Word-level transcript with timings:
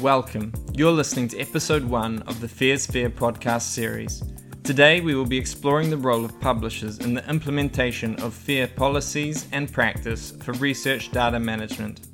Welcome. 0.00 0.52
You're 0.74 0.92
listening 0.92 1.28
to 1.28 1.38
episode 1.38 1.82
one 1.82 2.20
of 2.24 2.42
the 2.42 2.48
Fair 2.48 2.76
podcast 2.76 3.62
series. 3.62 4.22
Today, 4.62 5.00
we 5.00 5.14
will 5.14 5.24
be 5.24 5.38
exploring 5.38 5.88
the 5.88 5.96
role 5.96 6.22
of 6.22 6.38
publishers 6.38 6.98
in 6.98 7.14
the 7.14 7.26
implementation 7.30 8.14
of 8.16 8.34
FAIR 8.34 8.68
policies 8.68 9.46
and 9.52 9.72
practice 9.72 10.32
for 10.42 10.52
research 10.54 11.12
data 11.12 11.40
management. 11.40 12.08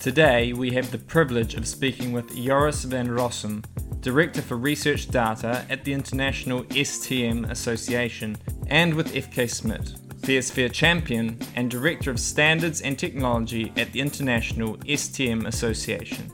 Today, 0.00 0.54
we 0.54 0.70
have 0.70 0.90
the 0.90 0.98
privilege 0.98 1.56
of 1.56 1.68
speaking 1.68 2.10
with 2.10 2.34
Joris 2.34 2.84
van 2.84 3.08
Rossum, 3.08 3.62
Director 4.00 4.40
for 4.40 4.56
Research 4.56 5.08
Data 5.08 5.66
at 5.68 5.84
the 5.84 5.92
International 5.92 6.64
STM 6.64 7.50
Association, 7.50 8.38
and 8.68 8.94
with 8.94 9.12
Eefke 9.12 9.50
Smit, 9.50 9.94
FAIRsFAIR 10.22 10.72
Champion 10.72 11.38
and 11.54 11.70
Director 11.70 12.10
of 12.10 12.18
Standards 12.18 12.80
and 12.80 12.98
Technology 12.98 13.72
at 13.76 13.92
the 13.92 14.00
International 14.00 14.78
STM 14.78 15.46
Association. 15.46 16.32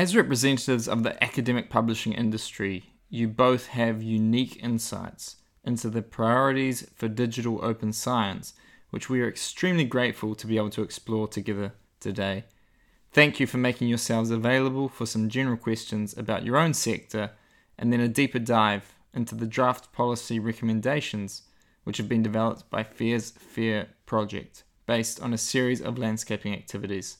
As 0.00 0.16
representatives 0.16 0.88
of 0.88 1.02
the 1.02 1.22
academic 1.22 1.68
publishing 1.68 2.14
industry, 2.14 2.94
you 3.10 3.28
both 3.28 3.66
have 3.66 4.02
unique 4.02 4.56
insights 4.64 5.36
into 5.62 5.90
the 5.90 6.00
priorities 6.00 6.88
for 6.94 7.06
digital 7.06 7.62
open 7.62 7.92
science, 7.92 8.54
which 8.88 9.10
we 9.10 9.20
are 9.20 9.28
extremely 9.28 9.84
grateful 9.84 10.34
to 10.34 10.46
be 10.46 10.56
able 10.56 10.70
to 10.70 10.80
explore 10.80 11.28
together 11.28 11.74
today. 12.00 12.46
Thank 13.12 13.40
you 13.40 13.46
for 13.46 13.58
making 13.58 13.88
yourselves 13.88 14.30
available 14.30 14.88
for 14.88 15.04
some 15.04 15.28
general 15.28 15.58
questions 15.58 16.16
about 16.16 16.46
your 16.46 16.56
own 16.56 16.72
sector 16.72 17.32
and 17.76 17.92
then 17.92 18.00
a 18.00 18.08
deeper 18.08 18.38
dive 18.38 18.94
into 19.12 19.34
the 19.34 19.46
draft 19.46 19.92
policy 19.92 20.38
recommendations 20.38 21.42
which 21.84 21.98
have 21.98 22.08
been 22.08 22.22
developed 22.22 22.70
by 22.70 22.84
FAIRsFAIR 22.84 23.88
project 24.06 24.64
based 24.86 25.20
on 25.20 25.34
a 25.34 25.36
series 25.36 25.82
of 25.82 25.98
landscaping 25.98 26.54
activities. 26.54 27.18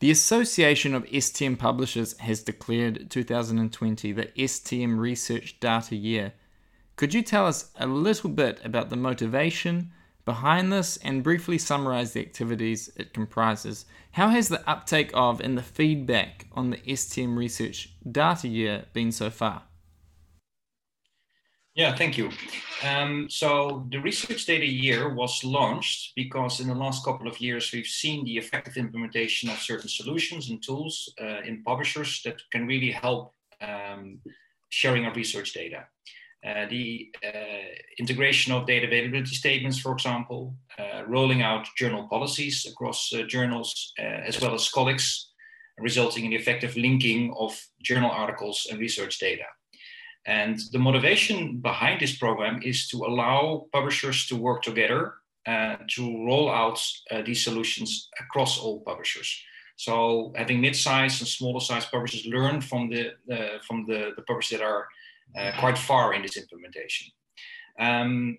The 0.00 0.12
Association 0.12 0.94
of 0.94 1.04
STM 1.06 1.58
Publishers 1.58 2.16
has 2.18 2.44
declared 2.44 3.10
2020 3.10 4.12
the 4.12 4.26
STM 4.26 4.96
Research 5.00 5.58
Data 5.58 5.96
Year. 5.96 6.34
Could 6.94 7.14
you 7.14 7.20
tell 7.20 7.46
us 7.46 7.72
a 7.74 7.88
little 7.88 8.30
bit 8.30 8.60
about 8.62 8.90
the 8.90 8.96
motivation 8.96 9.90
behind 10.24 10.72
this 10.72 10.98
and 10.98 11.24
briefly 11.24 11.58
summarize 11.58 12.12
the 12.12 12.20
activities 12.20 12.92
it 12.94 13.12
comprises? 13.12 13.86
How 14.12 14.28
has 14.28 14.48
the 14.48 14.62
uptake 14.70 15.10
of 15.14 15.40
and 15.40 15.58
the 15.58 15.64
feedback 15.64 16.46
on 16.52 16.70
the 16.70 16.76
STM 16.76 17.36
Research 17.36 17.90
Data 18.08 18.46
Year 18.46 18.84
been 18.92 19.10
so 19.10 19.30
far? 19.30 19.64
Yeah, 21.78 21.94
thank 21.94 22.18
you. 22.18 22.30
Um, 22.82 23.30
so 23.30 23.86
the 23.92 23.98
research 23.98 24.46
data 24.46 24.66
year 24.66 25.14
was 25.14 25.44
launched 25.44 26.12
because 26.16 26.58
in 26.58 26.66
the 26.66 26.74
last 26.74 27.04
couple 27.04 27.28
of 27.28 27.40
years 27.40 27.70
we've 27.70 27.86
seen 27.86 28.24
the 28.24 28.36
effective 28.36 28.76
implementation 28.76 29.48
of 29.48 29.58
certain 29.58 29.88
solutions 29.88 30.50
and 30.50 30.60
tools 30.60 31.14
uh, 31.22 31.40
in 31.46 31.62
publishers 31.62 32.20
that 32.24 32.42
can 32.50 32.66
really 32.66 32.90
help 32.90 33.32
um, 33.60 34.18
sharing 34.70 35.06
of 35.06 35.14
research 35.14 35.52
data. 35.52 35.86
Uh, 36.44 36.66
the 36.68 37.12
uh, 37.24 37.68
integration 38.00 38.52
of 38.52 38.66
data 38.66 38.88
availability 38.88 39.36
statements, 39.36 39.78
for 39.78 39.92
example, 39.92 40.56
uh, 40.80 41.04
rolling 41.06 41.42
out 41.42 41.68
journal 41.76 42.08
policies 42.08 42.66
across 42.68 43.12
uh, 43.14 43.22
journals, 43.22 43.92
uh, 44.00 44.02
as 44.02 44.40
well 44.40 44.52
as 44.52 44.68
Scholix, 44.68 45.26
resulting 45.78 46.24
in 46.24 46.30
the 46.30 46.36
effective 46.36 46.76
linking 46.76 47.32
of 47.38 47.56
journal 47.80 48.10
articles 48.10 48.66
and 48.68 48.80
research 48.80 49.20
data. 49.20 49.44
And 50.28 50.60
the 50.72 50.78
motivation 50.78 51.56
behind 51.56 52.00
this 52.00 52.18
program 52.18 52.60
is 52.62 52.86
to 52.88 52.98
allow 52.98 53.66
publishers 53.72 54.26
to 54.26 54.36
work 54.36 54.62
together 54.62 55.14
uh, 55.46 55.76
to 55.94 56.02
roll 56.26 56.50
out 56.50 56.78
uh, 57.10 57.22
these 57.22 57.42
solutions 57.42 58.10
across 58.20 58.58
all 58.58 58.80
publishers. 58.80 59.42
So 59.76 60.34
having 60.36 60.60
mid-sized 60.60 61.22
and 61.22 61.28
smaller-sized 61.28 61.90
publishers 61.90 62.26
learn 62.26 62.60
from 62.60 62.90
the 62.90 63.12
uh, 63.32 63.58
from 63.66 63.86
the, 63.86 64.12
the 64.16 64.22
publishers 64.22 64.58
that 64.58 64.66
are 64.66 64.86
uh, 65.38 65.52
quite 65.58 65.78
far 65.78 66.12
in 66.12 66.20
this 66.22 66.36
implementation. 66.36 67.06
Um, 67.80 68.38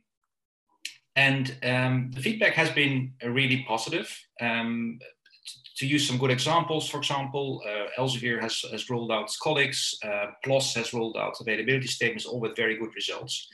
and 1.16 1.58
um, 1.64 2.12
the 2.14 2.22
feedback 2.22 2.54
has 2.54 2.70
been 2.70 3.14
really 3.24 3.66
positive. 3.68 4.08
Um, 4.40 5.00
to 5.80 5.88
use 5.88 6.06
some 6.06 6.18
good 6.18 6.30
examples, 6.30 6.90
for 6.90 6.98
example, 6.98 7.64
uh, 7.66 8.02
Elsevier 8.02 8.42
has, 8.42 8.66
has 8.72 8.90
rolled 8.90 9.12
out 9.14 9.30
Scholix, 9.30 9.96
uh, 10.04 10.32
PLOS 10.46 10.76
has 10.76 10.94
rolled 10.94 11.16
out 11.16 11.40
availability 11.40 11.88
statements, 11.88 12.26
all 12.26 12.42
with 12.42 12.56
very 12.58 12.78
good 12.78 12.94
results. 12.96 13.48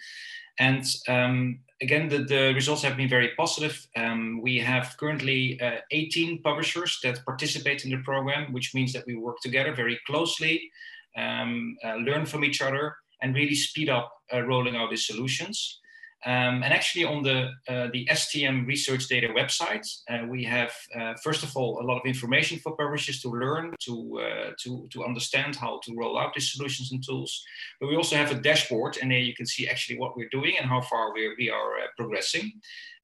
And 0.57 0.83
um, 1.07 1.59
again, 1.83 2.09
the, 2.09 2.23
the, 2.23 2.53
results 2.55 2.81
have 2.81 2.97
been 2.97 3.09
very 3.09 3.31
positive. 3.37 3.87
Um, 3.95 4.41
we 4.41 4.57
have 4.57 4.95
currently 4.99 5.61
uh, 5.61 5.81
18 5.91 6.41
publishers 6.41 6.99
that 7.03 7.23
participate 7.25 7.85
in 7.85 7.91
the 7.91 8.01
program, 8.03 8.51
which 8.53 8.73
means 8.73 8.91
that 8.93 9.05
we 9.05 9.15
work 9.15 9.39
together 9.41 9.75
very 9.75 9.99
closely, 10.07 10.71
um, 11.15 11.77
uh, 11.85 11.95
learn 11.95 12.25
from 12.25 12.43
each 12.43 12.61
other, 12.61 12.95
and 13.21 13.35
really 13.35 13.55
speed 13.55 13.89
up 13.89 14.11
uh, 14.33 14.41
rolling 14.41 14.75
out 14.75 14.89
these 14.89 15.05
solutions. 15.05 15.79
Um, 16.25 16.63
and 16.63 16.73
actually, 16.73 17.05
on 17.05 17.21
the 17.21 17.51
uh, 17.67 17.87
the 17.93 18.07
STM 18.09 18.65
research 18.65 19.07
data 19.07 19.27
website, 19.27 19.87
uh, 20.09 20.25
we 20.27 20.43
have 20.45 20.73
uh, 20.99 21.13
first 21.23 21.43
of 21.43 21.55
all 21.55 21.79
a 21.79 21.85
lot 21.85 21.99
of 21.99 22.05
information 22.05 22.57
for 22.57 22.75
publishers 22.75 23.21
to 23.21 23.29
learn, 23.29 23.75
to 23.81 24.19
uh, 24.19 24.51
to 24.63 24.87
to 24.91 25.05
understand 25.05 25.55
how 25.55 25.79
to 25.83 25.93
roll 25.95 26.17
out 26.17 26.33
these 26.33 26.51
solutions 26.51 26.91
and 26.91 27.05
tools. 27.05 27.45
But 27.79 27.89
we 27.89 27.95
also 27.95 28.15
have 28.15 28.31
a 28.31 28.41
dashboard, 28.41 28.97
and 28.99 29.11
there 29.11 29.19
you 29.19 29.35
can 29.35 29.45
see 29.45 29.67
actually 29.67 29.99
what 29.99 30.17
we're 30.17 30.29
doing 30.29 30.55
and 30.57 30.67
how 30.67 30.81
far 30.81 31.13
we 31.13 31.35
we 31.37 31.51
are 31.51 31.77
uh, 31.77 31.87
progressing. 31.95 32.53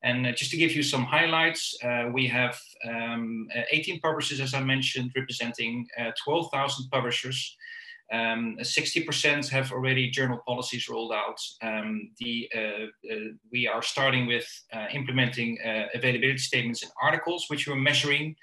And 0.02 0.26
uh, 0.26 0.32
just 0.32 0.50
to 0.52 0.58
give 0.58 0.76
you 0.76 0.82
some 0.82 1.04
highlights, 1.04 1.78
we 2.12 2.26
have 2.26 2.60
um, 2.90 3.48
18 3.72 4.00
publishers, 4.00 4.40
as 4.40 4.56
I 4.56 4.64
mentioned, 4.64 5.12
representing 5.16 5.88
12,000 6.26 6.90
publishers. 6.90 7.56
Um, 8.12 8.58
60% 8.60 9.48
have 9.50 9.72
already 9.72 10.10
journal 10.10 10.40
policies 10.46 10.90
rolled 10.90 11.14
out. 11.14 11.40
Um, 11.62 12.12
the, 12.20 12.50
uh, 12.54 12.60
uh, 13.14 13.16
we 13.52 13.68
are 13.68 13.82
starting 13.82 14.28
with 14.28 14.48
uh, 14.74 14.88
implementing 14.92 15.58
uh, 15.66 15.86
availability 15.94 16.38
statements 16.40 16.84
in 16.84 16.90
articles, 17.02 17.46
which 17.48 17.68
we're 17.68 17.76
measuring, 17.76 18.36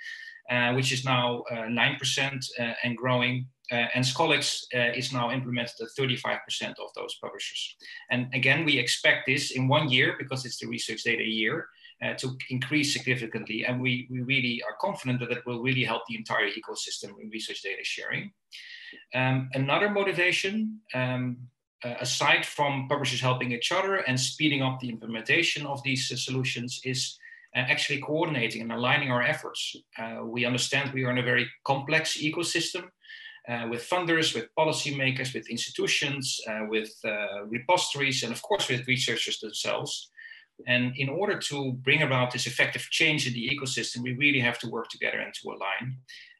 uh, 0.50 0.72
which 0.72 0.90
is 0.90 1.04
now 1.04 1.44
9% 1.52 2.46
uh, 2.58 2.72
and 2.82 2.96
growing. 2.96 3.46
and 3.70 4.02
Scholix 4.02 4.64
is 4.96 5.12
now 5.12 5.30
implemented 5.30 5.74
at 5.82 5.88
35% 5.98 6.38
of 6.70 6.90
those 6.94 7.18
publishers. 7.22 7.76
And 8.10 8.32
again, 8.32 8.64
we 8.64 8.78
expect 8.78 9.26
this 9.26 9.50
in 9.50 9.68
one 9.68 9.90
year 9.90 10.14
because 10.18 10.46
it's 10.46 10.58
the 10.58 10.66
research 10.66 11.02
data 11.02 11.24
year. 11.24 11.68
Uh, 12.00 12.14
to 12.14 12.38
increase 12.50 12.92
significantly. 12.92 13.64
And 13.66 13.80
we, 13.80 14.06
we 14.08 14.20
really 14.20 14.62
are 14.62 14.76
confident 14.80 15.18
that 15.18 15.32
it 15.32 15.44
will 15.44 15.60
really 15.60 15.82
help 15.82 16.02
the 16.06 16.14
entire 16.14 16.48
ecosystem 16.48 17.10
in 17.20 17.28
research 17.28 17.60
data 17.60 17.82
sharing. 17.82 18.30
Um, 19.14 19.48
another 19.54 19.88
motivation, 19.88 20.80
um, 20.94 21.36
uh, 21.84 21.94
aside 22.00 22.44
from 22.44 22.88
publishers 22.88 23.20
helping 23.20 23.52
each 23.52 23.70
other 23.72 23.96
and 23.96 24.18
speeding 24.18 24.62
up 24.62 24.80
the 24.80 24.88
implementation 24.88 25.66
of 25.66 25.82
these 25.82 26.10
uh, 26.12 26.16
solutions, 26.16 26.80
is 26.84 27.18
uh, 27.56 27.60
actually 27.60 28.00
coordinating 28.00 28.62
and 28.62 28.72
aligning 28.72 29.10
our 29.10 29.22
efforts. 29.22 29.76
Uh, 29.98 30.18
we 30.24 30.44
understand 30.44 30.92
we 30.92 31.04
are 31.04 31.10
in 31.10 31.18
a 31.18 31.22
very 31.22 31.48
complex 31.64 32.18
ecosystem. 32.18 32.84
Uh, 33.48 33.66
with 33.70 33.88
funders, 33.88 34.34
with 34.34 34.54
policymakers, 34.58 35.32
with 35.32 35.48
institutions, 35.48 36.38
uh, 36.50 36.66
with 36.68 36.92
repositories, 37.46 38.22
and 38.22 38.30
of 38.30 38.42
course 38.42 38.68
with 38.68 38.86
researchers 38.86 39.40
themselves. 39.40 40.10
And 40.66 40.92
in 40.96 41.08
order 41.08 41.38
to 41.38 41.72
bring 41.72 42.02
about 42.02 42.30
this 42.30 42.46
effective 42.46 42.82
change 42.90 43.26
in 43.26 43.32
the 43.32 43.48
ecosystem, 43.48 44.02
we 44.02 44.12
really 44.14 44.40
have 44.40 44.58
to 44.58 44.68
work 44.68 44.88
together 44.88 45.18
and 45.18 45.32
to 45.32 45.48
align. 45.48 45.96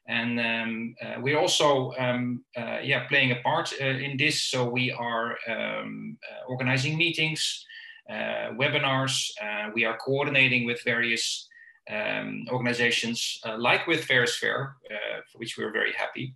And 0.09 0.39
um, 0.39 0.95
uh, 1.03 1.21
we're 1.21 1.37
also 1.37 1.93
um, 1.99 2.43
uh, 2.57 2.79
yeah, 2.81 3.07
playing 3.07 3.31
a 3.31 3.41
part 3.41 3.71
uh, 3.79 3.85
in 3.85 4.17
this. 4.17 4.41
So 4.41 4.67
we 4.67 4.91
are 4.91 5.37
um, 5.47 6.17
uh, 6.27 6.49
organizing 6.49 6.97
meetings, 6.97 7.63
uh, 8.09 8.49
webinars. 8.57 9.29
Uh, 9.39 9.69
we 9.75 9.85
are 9.85 9.95
coordinating 9.97 10.65
with 10.65 10.81
various 10.83 11.47
um, 11.91 12.47
organizations, 12.49 13.39
like 13.57 13.85
with 13.85 14.07
FAIRsFAIR, 14.07 14.73
for 15.31 15.37
which 15.37 15.57
we're 15.57 15.71
very 15.71 15.93
happy. 15.93 16.33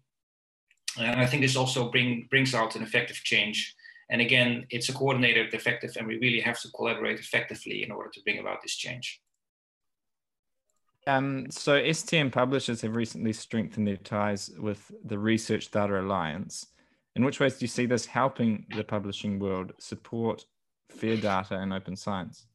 And 1.00 1.20
I 1.20 1.26
think 1.26 1.42
this 1.42 1.56
also 1.56 1.90
bring, 1.90 2.28
brings 2.30 2.54
out 2.54 2.76
an 2.76 2.84
effective 2.84 3.18
change. 3.24 3.76
And 4.12 4.22
again, 4.22 4.68
it's 4.70 4.90
a 4.90 4.94
coordinated 4.94 5.52
effective, 5.54 5.96
and 5.98 6.08
we 6.08 6.20
really 6.20 6.42
have 6.42 6.60
to 6.62 6.70
collaborate 6.72 7.20
effectively 7.20 7.84
in 7.84 7.92
order 7.92 8.12
to 8.14 8.22
bring 8.24 8.38
about 8.38 8.62
this 8.62 8.76
change. 8.76 9.20
Um, 11.06 11.52
so 11.52 11.82
STM 11.82 12.32
publishers 12.32 12.82
have 12.82 12.96
recently 12.96 13.34
strengthened 13.34 13.88
their 13.88 13.98
ties 13.98 14.52
with 14.58 14.92
the 15.04 15.18
Research 15.18 15.70
Data 15.70 16.00
Alliance. 16.00 16.68
In 17.16 17.26
which 17.26 17.40
ways 17.40 17.58
do 17.58 17.64
you 17.64 17.68
see 17.68 17.86
this 17.86 18.06
helping 18.06 18.66
the 18.76 18.84
publishing 18.84 19.38
world 19.38 19.74
support 19.80 20.46
fair 20.90 21.18
data 21.18 21.56
and 21.56 21.74
open 21.74 21.96
science? 21.96 22.46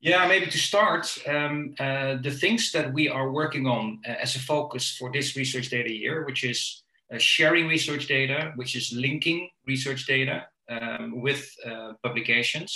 Yeah, 0.00 0.26
maybe 0.26 0.46
to 0.46 0.58
start, 0.58 1.14
um, 1.28 1.74
uh, 1.78 2.16
the 2.22 2.30
things 2.30 2.72
that 2.72 2.92
we 2.92 3.08
are 3.08 3.30
working 3.30 3.66
on 3.66 4.00
uh, 4.08 4.12
as 4.12 4.34
a 4.34 4.38
focus 4.38 4.96
for 4.96 5.12
this 5.12 5.36
research 5.36 5.68
data 5.68 5.92
year, 5.92 6.24
which 6.24 6.42
is 6.42 6.82
uh, 7.12 7.18
sharing 7.18 7.68
research 7.68 8.06
data, 8.06 8.52
which 8.56 8.74
is 8.76 8.92
linking 8.92 9.50
research 9.66 10.06
data 10.06 10.46
um, 10.70 11.20
with 11.20 11.54
uh, 11.66 11.92
publications, 12.02 12.74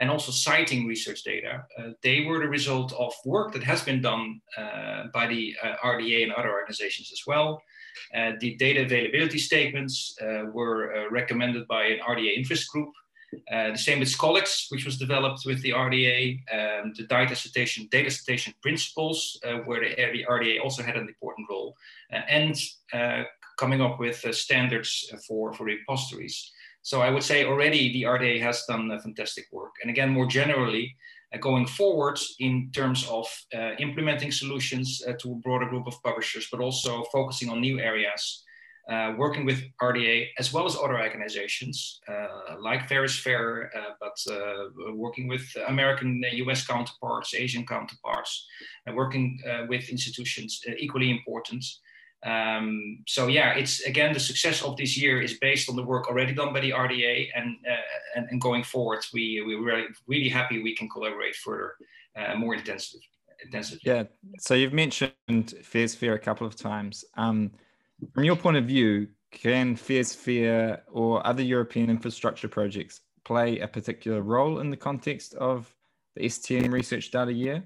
and 0.00 0.10
also 0.10 0.32
citing 0.32 0.86
research 0.86 1.22
data, 1.22 1.64
uh, 1.78 1.90
they 2.02 2.24
were 2.24 2.40
the 2.40 2.48
result 2.48 2.92
of 2.94 3.12
work 3.24 3.52
that 3.52 3.62
has 3.62 3.82
been 3.82 4.00
done 4.00 4.40
uh, 4.58 5.04
by 5.12 5.26
the 5.26 5.54
uh, 5.62 5.74
RDA 5.84 6.24
and 6.24 6.32
other 6.32 6.52
organizations 6.52 7.10
as 7.12 7.22
well. 7.26 7.62
Uh, 8.14 8.32
the 8.40 8.56
data 8.56 8.82
availability 8.82 9.38
statements 9.38 10.16
uh, 10.20 10.44
were 10.52 10.94
uh, 10.94 11.10
recommended 11.10 11.66
by 11.68 11.84
an 11.84 12.00
RDA 12.00 12.36
interest 12.36 12.68
group. 12.70 12.92
the 13.50 13.76
same 13.76 13.98
with 13.98 14.08
Scholix, 14.08 14.66
which 14.70 14.84
was 14.84 14.96
developed 14.96 15.42
with 15.44 15.60
the 15.62 15.70
RDA, 15.70 16.38
um, 16.56 16.92
the 16.96 17.04
data 17.04 17.34
citation, 17.34 17.88
data 17.90 18.10
citation 18.10 18.54
principles, 18.62 19.38
where 19.64 19.80
the 19.80 20.24
RDA 20.28 20.60
also 20.62 20.82
had 20.82 20.96
an 20.96 21.08
important 21.08 21.48
role, 21.50 21.74
and 22.28 22.56
coming 23.58 23.80
up 23.80 23.98
with 23.98 24.18
standards 24.34 24.90
for, 25.26 25.52
for 25.52 25.64
repositories. 25.64 26.52
So 26.84 27.00
I 27.00 27.08
would 27.08 27.22
say 27.22 27.46
already 27.46 27.92
the 27.94 28.02
RDA 28.02 28.42
has 28.42 28.64
done 28.68 28.90
fantastic 29.00 29.46
work. 29.50 29.72
And 29.80 29.90
again, 29.90 30.10
more 30.10 30.26
generally, 30.26 30.94
uh, 31.32 31.38
going 31.38 31.66
forward 31.66 32.18
in 32.40 32.70
terms 32.74 33.08
of 33.08 33.26
uh, 33.54 33.70
implementing 33.78 34.30
solutions 34.30 35.02
uh, 35.08 35.14
to 35.20 35.32
a 35.32 35.36
broader 35.36 35.66
group 35.66 35.86
of 35.86 36.02
publishers, 36.02 36.46
but 36.52 36.60
also 36.60 37.02
focusing 37.04 37.48
on 37.48 37.62
new 37.62 37.80
areas, 37.80 38.44
working 39.16 39.46
with 39.46 39.62
RDA 39.80 40.28
as 40.38 40.52
well 40.52 40.66
as 40.66 40.76
other 40.76 41.00
organizations 41.00 42.00
like 42.60 42.86
Fair, 42.86 43.04
is 43.04 43.24
uh, 43.26 43.70
but 43.98 44.18
working 44.94 45.26
with 45.26 45.46
American, 45.68 46.22
US 46.32 46.66
counterparts, 46.66 47.32
Asian 47.34 47.64
counterparts, 47.66 48.46
and 48.84 48.94
working 48.94 49.40
with 49.68 49.88
institutions 49.88 50.60
equally 50.78 51.10
important. 51.10 51.64
Um, 52.24 53.04
so 53.06 53.26
yeah, 53.26 53.52
it's 53.52 53.82
again 53.82 54.14
the 54.14 54.20
success 54.20 54.62
of 54.62 54.76
this 54.78 54.96
year 54.96 55.20
is 55.20 55.34
based 55.38 55.68
on 55.68 55.76
the 55.76 55.82
work 55.82 56.08
already 56.08 56.32
done 56.32 56.54
by 56.54 56.60
the 56.60 56.70
RDA, 56.70 57.28
and 57.36 57.56
uh, 57.70 57.76
and, 58.16 58.26
and, 58.30 58.40
going 58.40 58.64
forward, 58.64 59.04
we 59.12 59.42
we're 59.46 59.62
really 59.62 59.86
really 60.06 60.30
happy 60.30 60.62
we 60.62 60.74
can 60.74 60.88
collaborate 60.88 61.36
further, 61.36 61.74
uh, 62.16 62.34
more 62.34 62.54
intensive, 62.54 63.00
intensively. 63.44 63.82
Yeah. 63.84 64.04
So 64.38 64.54
you've 64.54 64.72
mentioned 64.72 65.12
FAIRsFAIR 65.28 66.14
a 66.14 66.18
couple 66.18 66.46
of 66.46 66.56
times. 66.56 67.04
Um, 67.18 67.50
from 68.14 68.24
your 68.24 68.36
point 68.36 68.56
of 68.56 68.64
view, 68.64 69.08
can 69.30 69.76
FAIRsFAIR 69.76 70.80
or 70.92 71.26
other 71.26 71.42
European 71.42 71.90
infrastructure 71.90 72.48
projects 72.48 73.00
play 73.24 73.58
a 73.58 73.68
particular 73.68 74.22
role 74.22 74.60
in 74.60 74.70
the 74.70 74.76
context 74.78 75.34
of 75.34 75.74
the 76.16 76.22
STM 76.22 76.72
Research 76.72 77.10
Data 77.10 77.32
Year? 77.32 77.64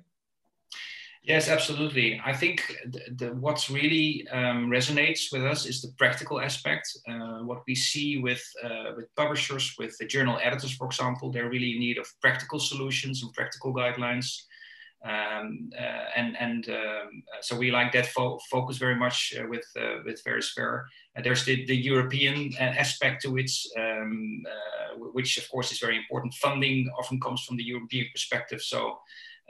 Yes, 1.23 1.49
absolutely. 1.49 2.21
I 2.25 2.33
think 2.33 2.75
the, 2.87 3.01
the 3.17 3.35
what's 3.35 3.69
really 3.71 4.27
um, 4.31 4.71
resonates 4.71 5.31
with 5.33 5.45
us 5.45 5.67
is 5.67 5.83
the 5.83 5.93
practical 5.99 6.41
aspect. 6.41 6.89
Uh, 7.09 7.41
what 7.45 7.63
we 7.67 7.75
see 7.75 8.19
with 8.19 8.43
uh, 8.65 8.93
with 8.97 9.15
publishers, 9.17 9.75
with 9.79 9.97
the 9.99 10.07
journal 10.07 10.39
editors, 10.43 10.73
for 10.73 10.87
example, 10.87 11.31
they're 11.31 11.51
really 11.51 11.73
in 11.73 11.81
need 11.81 11.99
of 11.99 12.07
practical 12.21 12.59
solutions 12.59 13.23
and 13.23 13.33
practical 13.35 13.75
guidelines. 13.75 14.43
Um, 15.05 15.71
uh, 15.79 16.05
and 16.17 16.37
and 16.39 16.69
um, 16.71 17.23
so 17.41 17.57
we 17.57 17.71
like 17.71 17.93
that 17.93 18.07
fo- 18.07 18.39
focus 18.51 18.79
very 18.79 18.97
much 18.97 19.35
uh, 19.39 19.47
with 19.49 19.67
uh, 19.79 19.99
with. 20.05 20.23
Uh, 20.27 21.23
there's 21.23 21.45
the, 21.45 21.65
the 21.67 21.77
European 21.77 22.55
aspect 22.59 23.23
to 23.23 23.37
it, 23.39 23.51
um, 23.79 24.43
which 25.13 25.37
of 25.39 25.49
course 25.51 25.73
is 25.73 25.79
very 25.79 25.97
important. 25.97 26.35
Funding 26.35 26.89
often 26.99 27.21
comes 27.21 27.45
from 27.45 27.57
the 27.57 27.65
European 27.65 28.07
perspective, 28.13 28.63
so 28.63 28.99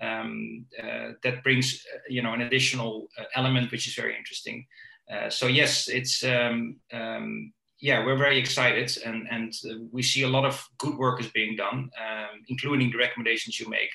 um, 0.00 0.65
uh, 0.83 1.12
that 1.23 1.43
brings 1.43 1.85
uh, 1.95 1.99
you 2.09 2.23
know 2.23 2.33
an 2.33 2.43
additional 2.43 3.09
uh, 3.19 3.25
element 3.35 3.71
which 3.71 3.87
is 3.87 3.95
very 3.95 4.17
interesting. 4.17 4.67
Uh, 5.12 5.31
so 5.31 5.47
yes, 5.47 5.89
it's 5.89 6.23
um, 6.25 6.77
um, 6.93 7.53
yeah 7.81 8.05
we're 8.05 8.17
very 8.17 8.39
excited 8.39 8.97
and 9.05 9.27
and 9.31 9.53
we 9.93 10.03
see 10.03 10.23
a 10.23 10.29
lot 10.29 10.45
of 10.45 10.67
good 10.79 10.97
work 10.97 11.21
is 11.21 11.29
being 11.29 11.56
done, 11.56 11.91
um, 12.06 12.43
including 12.49 12.91
the 12.91 12.99
recommendations 12.99 13.59
you 13.59 13.69
make. 13.69 13.91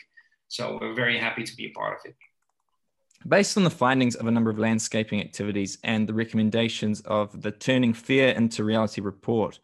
So 0.48 0.78
we're 0.80 0.94
very 0.94 1.18
happy 1.18 1.44
to 1.44 1.56
be 1.56 1.66
a 1.66 1.72
part 1.72 2.00
of 2.00 2.06
it. 2.06 2.16
Based 3.28 3.56
on 3.56 3.64
the 3.64 3.70
findings 3.70 4.16
of 4.16 4.28
a 4.28 4.32
number 4.32 4.50
of 4.50 4.60
landscaping 4.60 5.22
activities 5.22 5.78
and 5.84 6.08
the 6.08 6.14
recommendations 6.14 7.00
of 7.02 7.42
the 7.42 7.52
Turning 7.52 7.94
FAIR 7.94 8.30
into 8.36 8.66
Reality 8.66 9.00
report, 9.00 9.60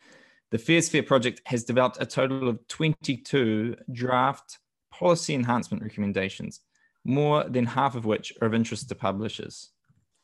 the 0.51 0.57
FAIRsFAIR 0.57 1.05
project 1.05 1.41
has 1.45 1.63
developed 1.63 1.97
a 1.99 2.05
total 2.05 2.47
of 2.47 2.65
22 2.69 3.75
draft 3.91 4.59
policy 4.99 5.33
enhancement 5.33 5.81
recommendations, 5.81 6.59
more 7.05 7.45
than 7.45 7.65
half 7.65 7.95
of 7.95 8.03
which 8.05 8.33
are 8.41 8.47
of 8.47 8.53
interest 8.53 8.89
to 8.89 8.95
publishers. 8.95 9.69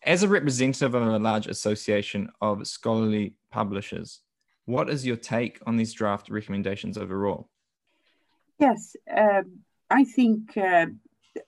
As 0.03 0.21
a 0.21 0.27
representative 0.27 0.93
of 0.93 1.07
a 1.07 1.17
large 1.17 1.47
association 1.47 2.29
of 2.41 2.67
scholarly 2.67 3.35
publishers, 3.51 4.19
what 4.65 4.89
is 4.89 5.05
your 5.05 5.15
take 5.15 5.59
on 5.65 5.77
these 5.77 5.93
draft 5.93 6.29
recommendations 6.29 6.97
overall? 6.97 7.49
Yes, 8.59 8.95
um, 9.15 9.59
I 9.89 10.03
think 10.03 10.57
uh, 10.57 10.87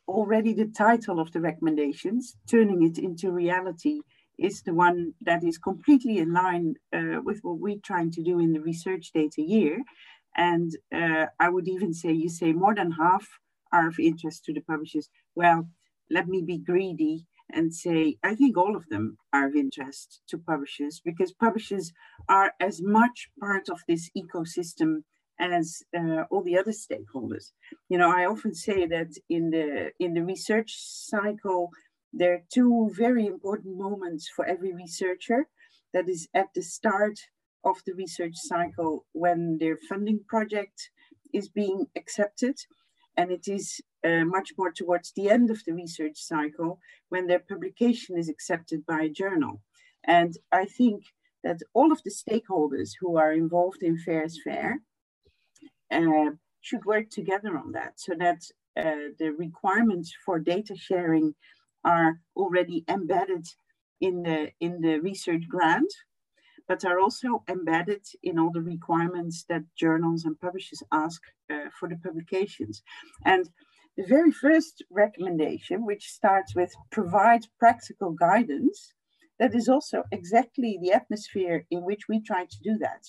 already 0.08 0.54
the 0.54 0.68
title 0.68 1.20
of 1.20 1.32
the 1.34 1.42
recommendations, 1.42 2.38
turning 2.50 2.84
it 2.84 2.98
into 2.98 3.32
reality, 3.32 4.02
is 4.38 4.62
the 4.62 4.74
one 4.74 5.14
that 5.22 5.44
is 5.44 5.58
completely 5.58 6.20
in 6.20 6.32
line 6.32 6.76
uh, 6.94 7.20
with 7.24 7.40
what 7.42 7.60
we're 7.60 7.84
trying 7.84 8.12
to 8.12 8.22
do 8.22 8.40
in 8.40 8.54
the 8.54 8.62
research 8.62 9.12
data 9.14 9.42
year. 9.42 9.80
And 10.38 10.72
uh, 10.94 11.26
I 11.40 11.50
would 11.50 11.68
even 11.68 11.94
say, 11.94 12.12
you 12.12 12.30
say 12.30 12.54
more 12.54 12.76
than 12.76 12.92
half 12.92 13.28
are 13.74 13.88
of 13.88 14.00
interest 14.00 14.46
to 14.46 14.54
the 14.54 14.62
publishers. 14.62 15.10
Well, 15.36 15.70
let 16.10 16.28
me 16.28 16.42
be 16.42 16.60
greedy 16.60 17.28
and 17.52 17.74
say, 17.74 18.18
I 18.24 18.36
think 18.36 18.58
all 18.58 18.76
of 18.76 18.88
them 18.90 19.18
are 19.34 19.48
of 19.48 19.56
interest 19.56 20.22
to 20.30 20.38
publishers 20.38 21.02
because 21.04 21.32
publishers 21.34 21.92
are 22.30 22.54
as 22.60 22.82
much 22.82 23.30
part 23.40 23.70
of 23.70 23.82
this 23.88 24.10
ecosystem 24.16 25.04
as 25.40 25.84
uh, 25.98 26.24
all 26.30 26.44
the 26.44 26.58
other 26.58 26.72
stakeholders. 26.72 27.52
You 27.90 27.98
know, 27.98 28.12
I 28.12 28.26
often 28.26 28.54
say 28.54 28.86
that 28.88 29.12
in 29.30 29.52
the 29.52 29.92
in 30.00 30.14
the 30.14 30.24
research 30.24 30.76
cycle, 30.78 31.70
there 32.12 32.34
are 32.34 32.44
two 32.52 32.90
very 32.94 33.26
important 33.26 33.78
moments 33.78 34.30
for 34.36 34.46
every 34.46 34.74
researcher. 34.74 35.48
That 35.94 36.10
is 36.10 36.28
at 36.34 36.48
the 36.54 36.62
start 36.62 37.18
of 37.64 37.78
the 37.86 37.94
research 37.94 38.36
cycle 38.36 39.06
when 39.14 39.58
their 39.58 39.78
funding 39.90 40.20
project 40.28 40.90
is 41.34 41.50
being 41.50 41.86
accepted. 41.96 42.56
And 43.16 43.32
it 43.32 43.48
is 43.48 43.82
uh, 44.04 44.26
much 44.26 44.52
more 44.58 44.72
towards 44.72 45.12
the 45.12 45.30
end 45.30 45.50
of 45.50 45.64
the 45.66 45.74
research 45.74 46.18
cycle 46.18 46.80
when 47.10 47.28
their 47.28 47.40
publication 47.40 48.18
is 48.18 48.30
accepted 48.30 48.86
by 48.86 49.02
a 49.02 49.10
journal. 49.10 49.62
And 50.04 50.38
I 50.52 50.66
think 50.66 51.04
that 51.44 51.60
all 51.74 51.92
of 51.92 52.02
the 52.04 52.12
stakeholders 52.12 52.92
who 53.00 53.18
are 53.18 53.34
involved 53.34 53.84
in 53.84 53.98
FAIRsFair 53.98 54.76
uh, 55.92 56.32
should 56.62 56.86
work 56.86 57.10
together 57.10 57.58
on 57.58 57.72
that 57.74 57.94
so 58.00 58.14
that 58.20 58.42
uh, 58.78 59.14
the 59.18 59.32
requirements 59.38 60.14
for 60.26 60.40
data 60.40 60.76
sharing 60.76 61.34
are 61.84 62.20
already 62.36 62.84
embedded 62.88 63.46
in 64.02 64.24
the, 64.24 64.52
in 64.60 64.82
the 64.82 65.00
research 65.00 65.44
grant 65.50 65.92
but 66.68 66.86
are 66.86 67.00
also 67.00 67.44
embedded 67.48 68.06
in 68.24 68.38
all 68.38 68.52
the 68.52 68.62
requirements 68.62 69.46
that 69.50 69.64
journals 69.76 70.26
and 70.26 70.40
publishers 70.40 70.84
ask 70.92 71.22
uh, 71.50 71.70
for 71.80 71.88
the 71.88 71.98
publications. 71.98 72.84
And 73.26 73.50
the 73.96 74.06
very 74.06 74.32
first 74.32 74.84
recommendation, 74.92 75.86
which 75.86 76.12
starts 76.12 76.56
with 76.56 76.74
provide 76.92 77.48
practical 77.60 78.12
guidance, 78.12 78.94
that 79.40 79.56
is 79.56 79.70
also 79.70 80.04
exactly 80.12 80.78
the 80.82 80.92
atmosphere 80.92 81.66
in 81.72 81.86
which 81.86 82.08
we 82.10 82.22
try 82.22 82.46
to 82.46 82.58
do 82.64 82.78
that. 82.80 83.06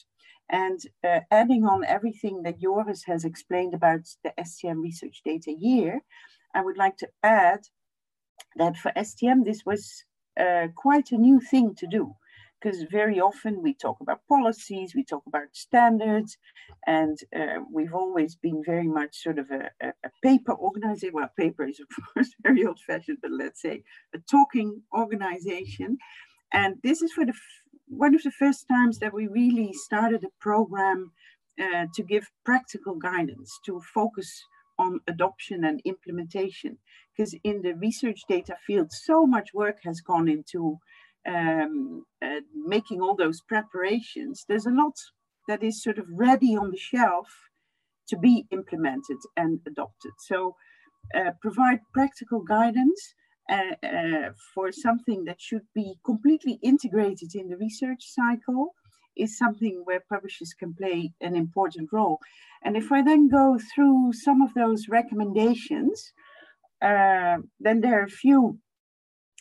And 0.50 0.80
uh, 1.04 1.20
adding 1.30 1.66
on 1.66 1.84
everything 1.84 2.42
that 2.44 2.60
Joris 2.60 3.04
has 3.04 3.24
explained 3.24 3.74
about 3.74 4.08
the 4.24 4.32
STM 4.38 4.82
research 4.82 5.20
data 5.24 5.52
year, 5.52 6.00
I 6.54 6.62
would 6.62 6.78
like 6.78 6.96
to 6.98 7.08
add 7.22 7.60
that 8.56 8.76
for 8.76 8.92
STM, 8.96 9.44
this 9.44 9.66
was 9.66 10.04
uh, 10.40 10.68
quite 10.74 11.12
a 11.12 11.18
new 11.18 11.40
thing 11.40 11.74
to 11.74 11.86
do 11.86 12.14
because 12.60 12.82
very 12.90 13.20
often 13.20 13.62
we 13.62 13.74
talk 13.74 13.98
about 14.00 14.26
policies, 14.28 14.94
we 14.94 15.04
talk 15.04 15.22
about 15.26 15.48
standards, 15.52 16.36
and 16.86 17.18
uh, 17.34 17.60
we've 17.72 17.94
always 17.94 18.34
been 18.34 18.62
very 18.64 18.88
much 18.88 19.16
sort 19.16 19.38
of 19.38 19.50
a, 19.50 19.70
a, 19.82 20.10
paper 20.22 20.54
organization. 20.54 21.14
Well, 21.14 21.30
paper 21.38 21.66
is 21.66 21.80
of 21.80 21.86
course 22.14 22.30
very 22.42 22.66
old 22.66 22.80
fashioned, 22.80 23.18
but 23.22 23.30
let's 23.30 23.62
say 23.62 23.82
a 24.14 24.18
talking 24.18 24.82
organization. 24.96 25.98
And 26.52 26.76
this 26.82 27.02
is 27.02 27.12
for 27.12 27.24
the 27.24 27.34
one 27.86 28.14
of 28.14 28.22
the 28.22 28.30
first 28.30 28.66
times 28.68 28.98
that 28.98 29.14
we 29.14 29.26
really 29.28 29.72
started 29.72 30.24
a 30.24 30.28
program 30.40 31.12
uh, 31.60 31.86
to 31.94 32.02
give 32.02 32.26
practical 32.44 32.94
guidance, 32.94 33.58
to 33.64 33.80
focus 33.94 34.44
on 34.78 35.00
adoption 35.08 35.64
and 35.64 35.80
implementation. 35.84 36.78
Because 37.16 37.34
in 37.44 37.62
the 37.62 37.74
research 37.74 38.20
data 38.28 38.56
field, 38.66 38.92
so 38.92 39.26
much 39.26 39.52
work 39.52 39.78
has 39.84 40.00
gone 40.00 40.28
into 40.28 40.78
um, 41.28 42.04
uh, 42.24 42.40
making 42.54 43.00
all 43.00 43.14
those 43.14 43.40
preparations, 43.42 44.44
there's 44.48 44.66
a 44.66 44.70
lot 44.70 44.94
that 45.48 45.62
is 45.62 45.82
sort 45.82 45.98
of 45.98 46.06
ready 46.10 46.56
on 46.56 46.70
the 46.70 46.76
shelf 46.78 47.28
to 48.08 48.16
be 48.16 48.46
implemented 48.50 49.18
and 49.36 49.60
adopted. 49.66 50.12
So 50.26 50.54
uh, 51.14 51.32
provide 51.40 51.80
practical 51.92 52.40
guidance 52.40 53.14
uh, 53.50 53.86
uh, 53.86 54.30
for 54.54 54.70
something 54.72 55.24
that 55.24 55.40
should 55.40 55.66
be 55.74 55.94
completely 56.04 56.58
integrated 56.62 57.34
in 57.34 57.48
the 57.48 57.56
research 57.56 58.04
cycle 58.04 58.74
is 59.16 59.38
something 59.38 59.82
where 59.84 60.00
publishers 60.08 60.54
can 60.58 60.74
play 60.74 61.12
an 61.20 61.34
important 61.34 61.88
role. 61.92 62.18
And 62.62 62.76
if 62.76 62.92
I 62.92 63.02
then 63.02 63.28
go 63.28 63.58
through 63.74 64.12
some 64.12 64.42
of 64.42 64.54
those 64.54 64.88
recommendations, 64.88 66.12
uh, 66.82 67.38
then 67.58 67.80
there 67.80 68.00
are 68.00 68.04
a 68.04 68.20
few 68.24 68.58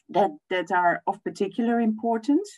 that, 0.09 0.31
that 0.49 0.71
are 0.71 1.01
of 1.07 1.23
particular 1.23 1.79
importance. 1.79 2.49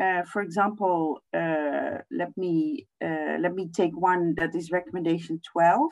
Uh, 0.00 0.22
for 0.32 0.42
example, 0.42 1.20
uh, 1.34 1.98
let 2.10 2.36
me 2.36 2.86
uh, 3.04 3.36
let 3.38 3.54
me 3.54 3.68
take 3.68 3.92
one 3.94 4.34
that 4.36 4.54
is 4.54 4.70
recommendation 4.70 5.40
12, 5.52 5.90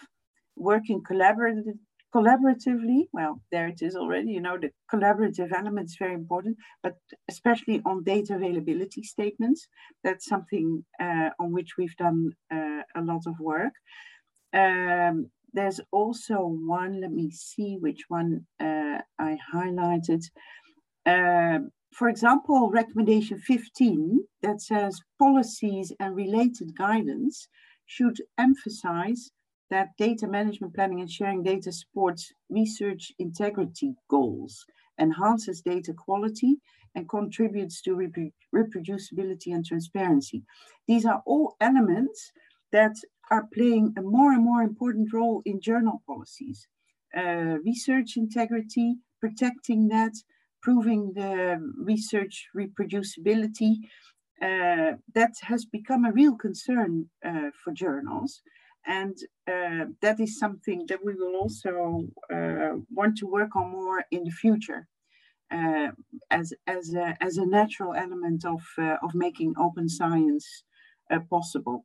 working 0.56 1.02
collaboratively 1.02 1.78
collaboratively. 2.14 3.02
Well 3.12 3.42
there 3.52 3.68
it 3.68 3.82
is 3.82 3.94
already 3.94 4.30
you 4.30 4.40
know 4.40 4.56
the 4.56 4.70
collaborative 4.90 5.52
element 5.52 5.90
is 5.90 5.96
very 5.98 6.14
important 6.14 6.56
but 6.82 6.94
especially 7.28 7.82
on 7.84 8.02
data 8.02 8.34
availability 8.34 9.02
statements. 9.02 9.68
That's 10.04 10.26
something 10.26 10.84
uh, 10.98 11.30
on 11.38 11.52
which 11.52 11.76
we've 11.76 11.96
done 11.96 12.30
uh, 12.50 12.82
a 12.96 13.02
lot 13.02 13.24
of 13.26 13.38
work. 13.40 13.74
Um, 14.54 15.30
there's 15.52 15.80
also 15.92 16.36
one 16.40 17.00
let 17.00 17.12
me 17.12 17.30
see 17.30 17.76
which 17.80 18.04
one 18.08 18.46
uh, 18.60 18.98
i 19.18 19.36
highlighted 19.54 20.22
um, 21.08 21.70
for 21.92 22.08
example 22.08 22.70
recommendation 22.70 23.38
15 23.38 24.20
that 24.42 24.60
says 24.60 25.00
policies 25.18 25.92
and 25.98 26.14
related 26.14 26.76
guidance 26.76 27.48
should 27.86 28.18
emphasize 28.36 29.30
that 29.70 29.96
data 29.98 30.26
management 30.26 30.74
planning 30.74 31.00
and 31.00 31.10
sharing 31.10 31.42
data 31.42 31.72
supports 31.72 32.32
research 32.48 33.12
integrity 33.18 33.94
goals, 34.08 34.64
enhances 34.98 35.60
data 35.60 35.92
quality, 35.92 36.56
and 36.94 37.08
contributes 37.08 37.80
to 37.82 37.96
reproducibility 38.54 39.54
and 39.54 39.64
transparency. 39.64 40.42
These 40.86 41.04
are 41.04 41.22
all 41.26 41.56
elements 41.60 42.32
that 42.72 42.96
are 43.30 43.46
playing 43.52 43.94
a 43.96 44.02
more 44.02 44.32
and 44.32 44.42
more 44.42 44.62
important 44.62 45.12
role 45.12 45.42
in 45.44 45.60
journal 45.60 46.02
policies. 46.06 46.66
Uh, 47.16 47.58
research 47.64 48.16
integrity, 48.16 48.96
protecting 49.20 49.88
that, 49.88 50.12
proving 50.62 51.12
the 51.14 51.58
research 51.76 52.48
reproducibility, 52.56 53.76
uh, 54.42 54.92
that 55.14 55.34
has 55.42 55.64
become 55.64 56.04
a 56.04 56.12
real 56.12 56.36
concern 56.36 57.08
uh, 57.24 57.50
for 57.62 57.72
journals. 57.72 58.40
And 58.86 59.16
uh, 59.46 59.86
that 60.00 60.20
is 60.20 60.38
something 60.38 60.86
that 60.88 61.04
we 61.04 61.14
will 61.14 61.36
also 61.36 62.06
uh, 62.32 62.80
want 62.90 63.18
to 63.18 63.26
work 63.26 63.54
on 63.56 63.70
more 63.70 64.04
in 64.10 64.24
the 64.24 64.30
future 64.30 64.86
uh, 65.50 65.88
as, 66.30 66.52
as, 66.66 66.94
a, 66.94 67.16
as 67.20 67.36
a 67.36 67.46
natural 67.46 67.94
element 67.94 68.44
of, 68.44 68.62
uh, 68.78 68.96
of 69.02 69.14
making 69.14 69.54
open 69.58 69.88
science 69.88 70.64
possible. 71.30 71.84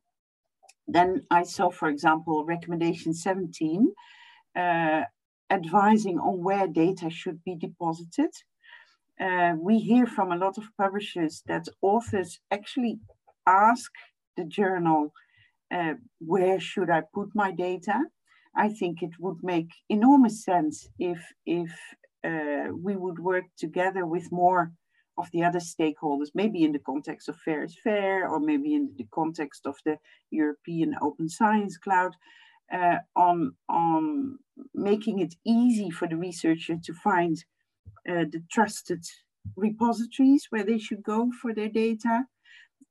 Then 0.86 1.22
I 1.30 1.44
saw, 1.44 1.70
for 1.70 1.88
example, 1.88 2.44
recommendation 2.44 3.14
17, 3.14 3.92
uh, 4.54 5.02
advising 5.50 6.18
on 6.18 6.42
where 6.44 6.66
data 6.66 7.08
should 7.10 7.42
be 7.44 7.54
deposited. 7.54 8.30
We 9.20 9.78
hear 9.78 10.06
from 10.06 10.32
a 10.32 10.36
lot 10.36 10.58
of 10.58 10.64
publishers 10.76 11.42
that 11.46 11.66
authors 11.82 12.40
actually 12.50 13.00
ask 13.46 13.90
the 14.36 14.44
journal 14.44 15.12
uh, 15.74 15.94
where 16.20 16.60
should 16.60 16.90
I 16.90 17.02
put 17.12 17.30
my 17.34 17.50
data? 17.50 18.04
I 18.56 18.68
think 18.68 19.02
it 19.02 19.12
would 19.18 19.42
make 19.42 19.70
enormous 19.88 20.44
sense 20.44 20.86
if, 20.98 21.20
if 21.46 21.72
uh, 22.24 22.72
we 22.72 22.96
would 22.96 23.18
work 23.18 23.44
together 23.58 24.06
with 24.06 24.30
more 24.30 24.72
of 25.18 25.30
the 25.32 25.44
other 25.44 25.60
stakeholders, 25.60 26.28
maybe 26.34 26.64
in 26.64 26.72
the 26.72 26.78
context 26.80 27.28
of 27.28 27.36
FAIRsFAIR, 27.46 28.28
or 28.28 28.40
maybe 28.40 28.74
in 28.74 28.92
the 28.96 29.06
context 29.12 29.66
of 29.66 29.76
the 29.84 29.98
European 30.30 30.94
Open 31.00 31.28
Science 31.28 31.76
Cloud, 31.78 32.14
uh, 32.72 32.98
on, 33.14 33.54
on 33.68 34.38
making 34.74 35.20
it 35.20 35.34
easy 35.44 35.90
for 35.90 36.08
the 36.08 36.16
researcher 36.16 36.76
to 36.82 36.92
find 36.94 37.36
uh, 37.36 37.44
the 38.04 38.42
trusted 38.50 39.04
repositories 39.56 40.46
where 40.50 40.64
they 40.64 40.78
should 40.78 41.02
go 41.02 41.30
for 41.40 41.54
their 41.54 41.68
data, 41.68 42.24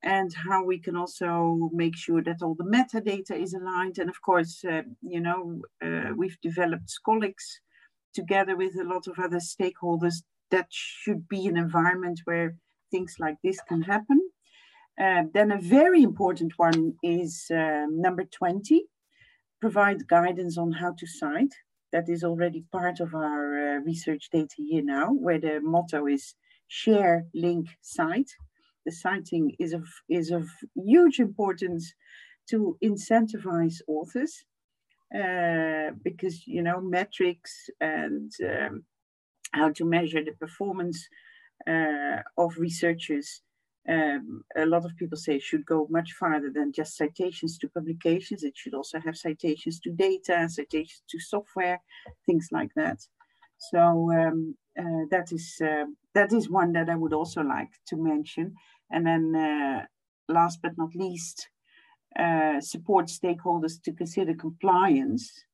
and 0.04 0.34
how 0.34 0.64
we 0.64 0.78
can 0.78 0.96
also 0.96 1.70
make 1.72 1.96
sure 1.96 2.22
that 2.22 2.42
all 2.42 2.56
the 2.56 2.66
metadata 2.66 3.32
is 3.32 3.54
aligned. 3.54 3.98
And 3.98 4.10
of 4.10 4.22
course, 4.22 4.64
uh, 4.70 4.82
you 5.02 5.22
know, 5.22 5.62
uh, 5.84 6.12
we've 6.16 6.38
developed 6.42 6.92
Scholix 6.92 7.36
together 8.14 8.56
with 8.58 8.76
a 8.80 8.84
lot 8.84 9.08
of 9.08 9.18
other 9.18 9.40
stakeholders. 9.40 10.16
That 10.52 10.68
should 10.70 11.28
be 11.30 11.48
an 11.48 11.58
environment 11.58 12.20
where 12.26 12.56
things 12.92 13.16
like 13.18 13.38
this 13.44 13.60
can 13.68 13.82
happen. 13.82 14.20
Uh, 15.02 15.24
then 15.34 15.52
a 15.52 15.62
very 15.62 16.04
important 16.04 16.54
one 16.58 16.94
is 17.02 17.46
um, 17.52 18.00
number 18.00 18.26
20, 18.26 18.84
provide 19.62 20.08
guidance 20.08 20.58
on 20.58 20.72
how 20.74 20.94
to 21.00 21.08
cite. 21.08 21.56
That 21.94 22.10
is 22.10 22.24
already 22.24 22.66
part 22.72 23.00
of 23.00 23.16
our 23.16 23.78
uh, 23.78 23.80
research 23.92 24.30
data 24.32 24.56
here 24.58 24.84
now, 24.84 25.08
where 25.14 25.40
the 25.40 25.62
motto 25.62 26.08
is 26.08 26.36
share, 26.68 27.26
link, 27.34 27.68
cite 27.82 28.32
the 28.86 28.92
citing 28.92 29.56
is 29.60 29.74
of, 29.74 29.88
is 30.10 30.32
of 30.32 30.48
huge 30.76 31.20
importance 31.20 31.94
to 32.50 32.78
incentivize 32.84 33.82
authors 33.88 34.44
uh, 35.16 35.92
because, 36.04 36.46
you 36.48 36.62
know, 36.62 36.82
metrics 36.82 37.70
and 37.80 38.32
um, 38.44 38.84
how 39.52 39.70
to 39.72 39.86
measure 39.86 40.24
the 40.24 40.34
performance 40.34 41.08
uh, 41.68 42.22
of 42.38 42.58
researchers 42.58 43.42
um, 43.90 44.44
a 44.56 44.66
lot 44.66 44.86
of 44.86 44.96
people 44.96 45.18
say 45.18 45.40
should 45.40 45.66
go 45.66 45.88
much 45.90 46.14
farther 46.14 46.50
than 46.50 46.72
just 46.72 46.96
citations 46.96 47.58
to 47.58 47.68
publications. 47.68 48.44
It 48.44 48.56
should 48.56 48.74
also 48.74 49.00
have 49.00 49.18
citations 49.18 49.80
to 49.82 49.92
data, 49.92 50.48
citations 50.50 51.04
to 51.10 51.20
software, 51.20 51.82
things 52.26 52.50
like 52.52 52.72
that. 52.76 53.00
So 53.58 54.12
um, 54.12 54.56
uh, 54.78 55.06
that 55.12 55.32
is 55.32 55.62
uh, 55.62 55.86
that 56.14 56.32
is 56.32 56.50
one 56.50 56.74
that 56.74 56.90
I 56.90 56.96
would 56.96 57.14
also 57.14 57.42
like 57.42 57.72
to 57.88 57.98
mention. 57.98 58.56
And 58.90 59.06
then 59.06 59.36
uh, 59.36 59.86
last 60.30 60.60
but 60.62 60.78
not 60.78 60.96
least, 60.96 61.50
uh, 62.18 62.62
support 62.62 63.08
stakeholders 63.08 63.82
to 63.84 63.92
consider 63.92 64.34
compliance. 64.34 65.46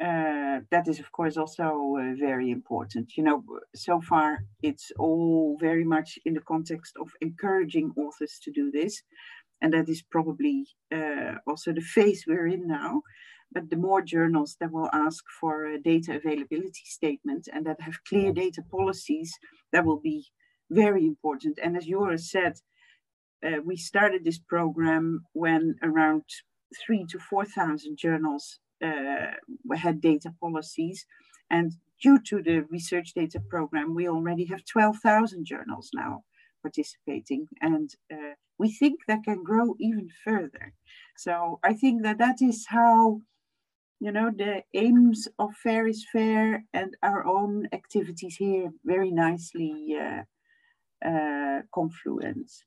Uh, 0.00 0.58
that 0.72 0.88
is, 0.88 0.98
of 0.98 1.10
course, 1.12 1.36
also 1.36 1.96
uh, 1.98 2.14
very 2.18 2.50
important. 2.50 3.12
You 3.16 3.22
know, 3.22 3.44
so 3.74 4.00
far 4.00 4.44
it's 4.62 4.90
all 4.98 5.56
very 5.60 5.84
much 5.84 6.18
in 6.24 6.34
the 6.34 6.40
context 6.40 6.94
of 7.00 7.08
encouraging 7.20 7.92
authors 7.96 8.40
to 8.42 8.50
do 8.50 8.70
this. 8.72 9.02
And 9.62 9.72
that 9.72 9.88
is 9.88 10.02
probably 10.02 10.66
uh, 10.92 11.36
also 11.46 11.72
the 11.72 11.80
phase 11.80 12.24
we're 12.26 12.48
in 12.48 12.66
now. 12.66 13.02
But 13.52 13.70
the 13.70 13.76
more 13.76 14.02
journals 14.02 14.56
that 14.60 14.72
will 14.72 14.90
ask 14.92 15.22
for 15.40 15.66
a 15.66 15.80
data 15.80 16.16
availability 16.16 16.82
statement 16.86 17.48
and 17.52 17.64
that 17.66 17.80
have 17.80 18.02
clear 18.08 18.32
data 18.32 18.62
policies, 18.68 19.32
that 19.72 19.84
will 19.84 20.00
be 20.00 20.26
very 20.70 21.06
important. 21.06 21.60
And 21.62 21.76
as 21.76 21.86
Joris 21.86 22.32
said, 22.32 22.54
uh, 23.46 23.58
we 23.64 23.76
started 23.76 24.24
this 24.24 24.40
program 24.40 25.24
when 25.34 25.76
around 25.82 26.24
three 26.84 27.06
to 27.10 27.18
4,000 27.18 27.96
journals 27.96 28.58
had 28.80 30.00
data 30.00 30.32
policies. 30.40 31.06
And 31.50 31.72
due 32.02 32.18
to 32.28 32.42
the 32.42 32.60
research 32.70 33.12
data 33.14 33.40
program, 33.40 33.94
we 33.94 34.08
already 34.08 34.46
have 34.46 34.64
12,000 34.64 35.44
journals 35.44 35.90
now 35.94 36.24
participating. 36.62 37.46
And 37.60 37.90
uh, 38.12 38.34
we 38.58 38.70
think 38.72 39.00
that 39.08 39.24
can 39.24 39.42
grow 39.42 39.74
even 39.78 40.08
further. 40.24 40.72
So 41.16 41.60
I 41.62 41.74
think 41.74 42.02
that 42.02 42.18
that 42.18 42.40
is 42.40 42.66
how, 42.68 43.20
you 44.00 44.12
know, 44.12 44.30
the 44.30 44.62
aims 44.74 45.28
of 45.38 45.50
FAIRsFAIR 45.64 46.62
and 46.72 46.96
our 47.02 47.26
own 47.26 47.68
activities 47.72 48.36
here 48.36 48.70
very 48.84 49.10
nicely 49.10 49.96
uh, 50.00 50.22
uh, 51.08 51.60
confluence. 51.72 52.64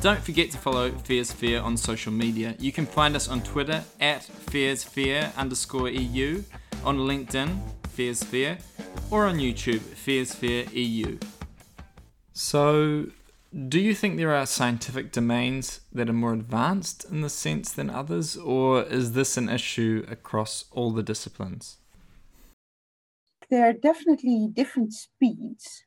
Don't 0.00 0.22
forget 0.22 0.52
to 0.52 0.58
follow 0.58 0.92
FAIRsFAIR 0.92 1.60
on 1.60 1.76
social 1.76 2.12
media. 2.12 2.54
You 2.60 2.70
can 2.70 2.86
find 2.86 3.16
us 3.16 3.26
on 3.26 3.42
Twitter 3.42 3.82
at 4.00 4.22
Fears 4.22 4.86
underscore 5.36 5.88
EU, 5.88 6.44
on 6.84 6.98
LinkedIn, 6.98 7.58
FAIRsFAIR, 7.96 8.60
or 9.10 9.26
on 9.26 9.38
YouTube, 9.38 9.80
FAIRsFAIR 9.80 10.72
EU. 10.72 11.18
So, 12.32 13.06
do 13.68 13.80
you 13.80 13.92
think 13.92 14.16
there 14.16 14.32
are 14.36 14.46
scientific 14.46 15.10
domains 15.10 15.80
that 15.92 16.08
are 16.08 16.12
more 16.12 16.32
advanced 16.32 17.04
in 17.10 17.22
this 17.22 17.34
sense 17.34 17.72
than 17.72 17.90
others, 17.90 18.36
or 18.36 18.84
is 18.84 19.14
this 19.14 19.36
an 19.36 19.48
issue 19.48 20.06
across 20.08 20.66
all 20.70 20.92
the 20.92 21.02
disciplines? 21.02 21.78
There 23.50 23.68
are 23.68 23.72
definitely 23.72 24.48
different 24.52 24.92
speeds 24.92 25.82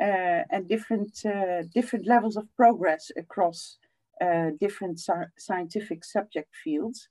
and 0.00 0.68
different 0.68 1.24
uh, 1.24 1.62
different 1.74 2.06
levels 2.06 2.36
of 2.36 2.46
progress 2.56 3.10
across 3.16 3.78
uh, 4.20 4.50
different 4.60 5.00
scientific 5.38 6.04
subject 6.04 6.54
fields. 6.64 7.08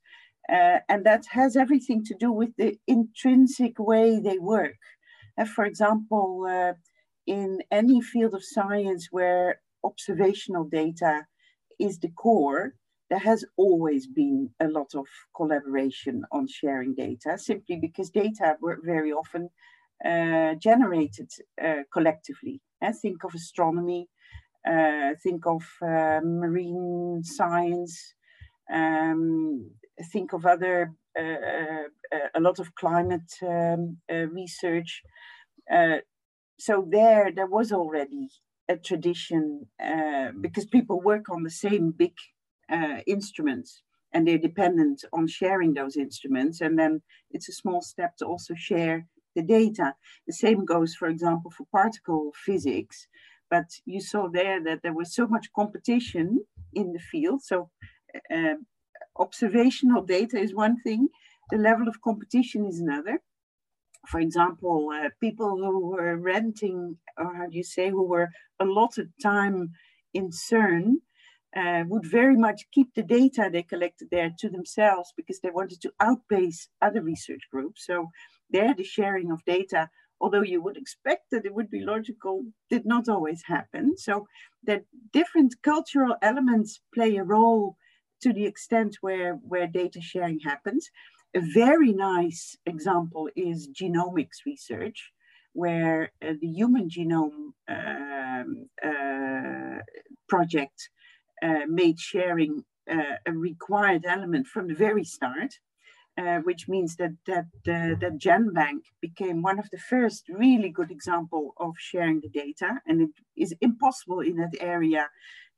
Uh, 0.50 0.80
and 0.88 1.06
that 1.06 1.26
has 1.30 1.58
everything 1.58 2.04
to 2.06 2.14
do 2.14 2.32
with 2.32 2.56
the 2.58 2.78
intrinsic 2.88 3.78
way 3.80 4.20
they 4.20 4.38
work. 4.38 4.78
Uh, 5.38 5.46
for 5.46 5.66
example, 5.66 6.46
uh, 6.50 6.74
in 7.26 7.62
any 7.72 8.02
field 8.02 8.34
of 8.34 8.44
science 8.44 9.10
where 9.12 9.60
observational 9.84 10.64
data 10.64 11.26
is 11.80 12.00
the 12.00 12.10
core, 12.10 12.74
there 13.10 13.20
has 13.20 13.46
always 13.58 14.08
been 14.08 14.50
a 14.60 14.68
lot 14.68 14.96
of 14.96 15.06
collaboration 15.36 16.24
on 16.32 16.48
sharing 16.48 16.94
data, 16.96 17.38
simply 17.38 17.76
because 17.76 18.10
data 18.10 18.58
were 18.62 18.80
very 18.84 19.12
often 19.12 19.50
uh, 20.06 20.56
generated 20.56 21.30
uh, 21.64 21.84
collectively. 21.92 22.62
And 22.82 22.96
think 22.96 23.24
of 23.24 23.34
astronomy, 23.34 24.08
uh, 24.68 25.12
think 25.24 25.46
of 25.46 25.64
uh, 25.82 26.20
marine 26.24 27.22
science, 27.24 28.14
um, 28.72 29.72
think 30.12 30.34
of 30.34 30.46
other, 30.46 30.94
uh, 31.18 31.22
uh, 31.22 32.18
a 32.36 32.40
lot 32.40 32.60
of 32.60 32.76
climate 32.76 33.32
um, 33.42 33.98
research. 34.10 35.02
so 36.60 36.88
there, 36.90 37.32
there 37.36 37.48
was 37.48 37.72
already 37.72 38.30
a 38.68 38.76
tradition 38.76 39.68
because 40.42 40.66
people 40.66 41.02
work 41.02 41.30
on 41.30 41.44
the 41.44 41.50
same 41.50 41.92
big 41.92 42.14
uh, 42.72 43.00
instruments 43.08 43.82
and 44.14 44.28
they're 44.28 44.38
dependent 44.38 45.04
on 45.14 45.28
sharing 45.28 45.74
those 45.74 45.96
instruments. 45.96 46.62
And 46.62 46.78
then 46.78 47.02
it's 47.32 47.50
a 47.50 47.54
small 47.54 47.82
step 47.82 48.18
to 48.18 48.26
also 48.26 48.54
share 48.56 49.08
the 49.38 49.44
data. 49.60 49.88
The 50.28 50.34
same 50.46 50.62
goes, 50.74 50.92
for 51.00 51.08
example, 51.08 51.50
for 51.56 51.66
particle 51.80 52.24
physics. 52.46 52.98
But 53.54 53.70
you 53.86 54.02
saw 54.02 54.24
there 54.40 54.60
that 54.68 54.82
there 54.84 54.98
was 55.02 55.16
so 55.20 55.26
much 55.36 55.54
competition 55.62 56.28
in 56.74 56.88
the 56.96 57.04
field. 57.12 57.40
So 57.52 57.58
uh, 58.38 58.56
observational 59.28 60.04
data 60.04 60.38
is 60.46 60.54
one 60.66 60.78
thing, 60.86 61.02
the 61.52 61.58
level 61.70 61.88
of 61.88 62.02
competition 62.10 62.66
is 62.72 62.80
another. 62.80 63.16
For 64.08 64.20
example, 64.20 64.90
uh, 64.94 65.10
people 65.20 65.58
who 65.58 65.92
were 65.92 66.18
renting, 66.18 66.98
or 67.18 67.36
how 67.38 67.48
do 67.48 67.58
you 67.58 67.64
say, 67.64 67.90
who 67.90 68.06
were 68.08 68.30
allotted 68.60 69.12
time 69.22 69.60
in 70.14 70.30
CERN 70.32 70.86
uh, 71.56 71.84
would 71.88 72.06
very 72.06 72.38
much 72.38 72.68
keep 72.74 72.94
the 72.94 73.04
data 73.04 73.50
they 73.52 73.64
collected 73.64 74.10
there 74.12 74.32
to 74.40 74.50
themselves 74.50 75.14
because 75.18 75.40
they 75.42 75.52
wanted 75.52 75.82
to 75.82 75.94
outpace 76.00 76.70
other 76.82 77.02
research 77.02 77.44
groups. 77.52 77.86
So 77.86 78.10
there, 78.50 78.74
the 78.74 78.84
sharing 78.84 79.32
of 79.32 79.44
data, 79.46 79.90
although 80.20 80.42
you 80.42 80.62
would 80.62 80.78
expect 80.78 81.26
that 81.32 81.46
it 81.46 81.54
would 81.54 81.70
be 81.70 81.82
logical, 81.82 82.44
did 82.70 82.86
not 82.86 83.08
always 83.10 83.44
happen. 83.46 83.98
So 83.98 84.28
that 84.64 84.84
different 85.14 85.56
cultural 85.64 86.16
elements 86.22 86.80
play 86.94 87.18
a 87.18 87.24
role 87.24 87.78
to 88.22 88.34
the 88.34 88.46
extent 88.46 88.98
where, 89.02 89.34
where 89.36 89.68
data 89.68 90.02
sharing 90.02 90.40
happens. 90.40 90.90
A 91.36 91.42
very 91.54 91.94
nice 91.94 92.58
example 92.66 93.30
is 93.36 93.70
genomics 93.70 94.46
research, 94.46 95.12
where 95.54 96.12
uh, 96.22 96.34
the 96.42 96.48
Human 96.48 96.90
Genome 96.90 97.52
um, 97.68 98.70
uh, 98.84 99.82
Project 100.28 100.90
uh, 101.44 101.66
made 101.68 102.00
sharing 102.00 102.64
uh, 102.90 103.18
a 103.26 103.32
required 103.32 104.06
element 104.06 104.48
from 104.48 104.68
the 104.68 104.74
very 104.74 105.04
start, 105.04 105.54
uh, 106.18 106.40
which 106.40 106.68
means 106.68 106.96
that 106.96 107.14
that 107.26 107.46
that 107.66 108.18
GenBank 108.18 108.82
became 109.02 109.42
one 109.42 109.60
of 109.60 109.70
the 109.72 109.78
first 109.78 110.28
really 110.30 110.70
good 110.70 110.92
example 110.92 111.54
of 111.58 111.74
sharing 111.78 112.22
the 112.22 112.30
data, 112.30 112.82
and 112.88 113.02
it 113.02 113.10
is 113.36 113.54
impossible 113.62 114.22
in 114.22 114.38
that 114.38 114.56
area 114.60 115.10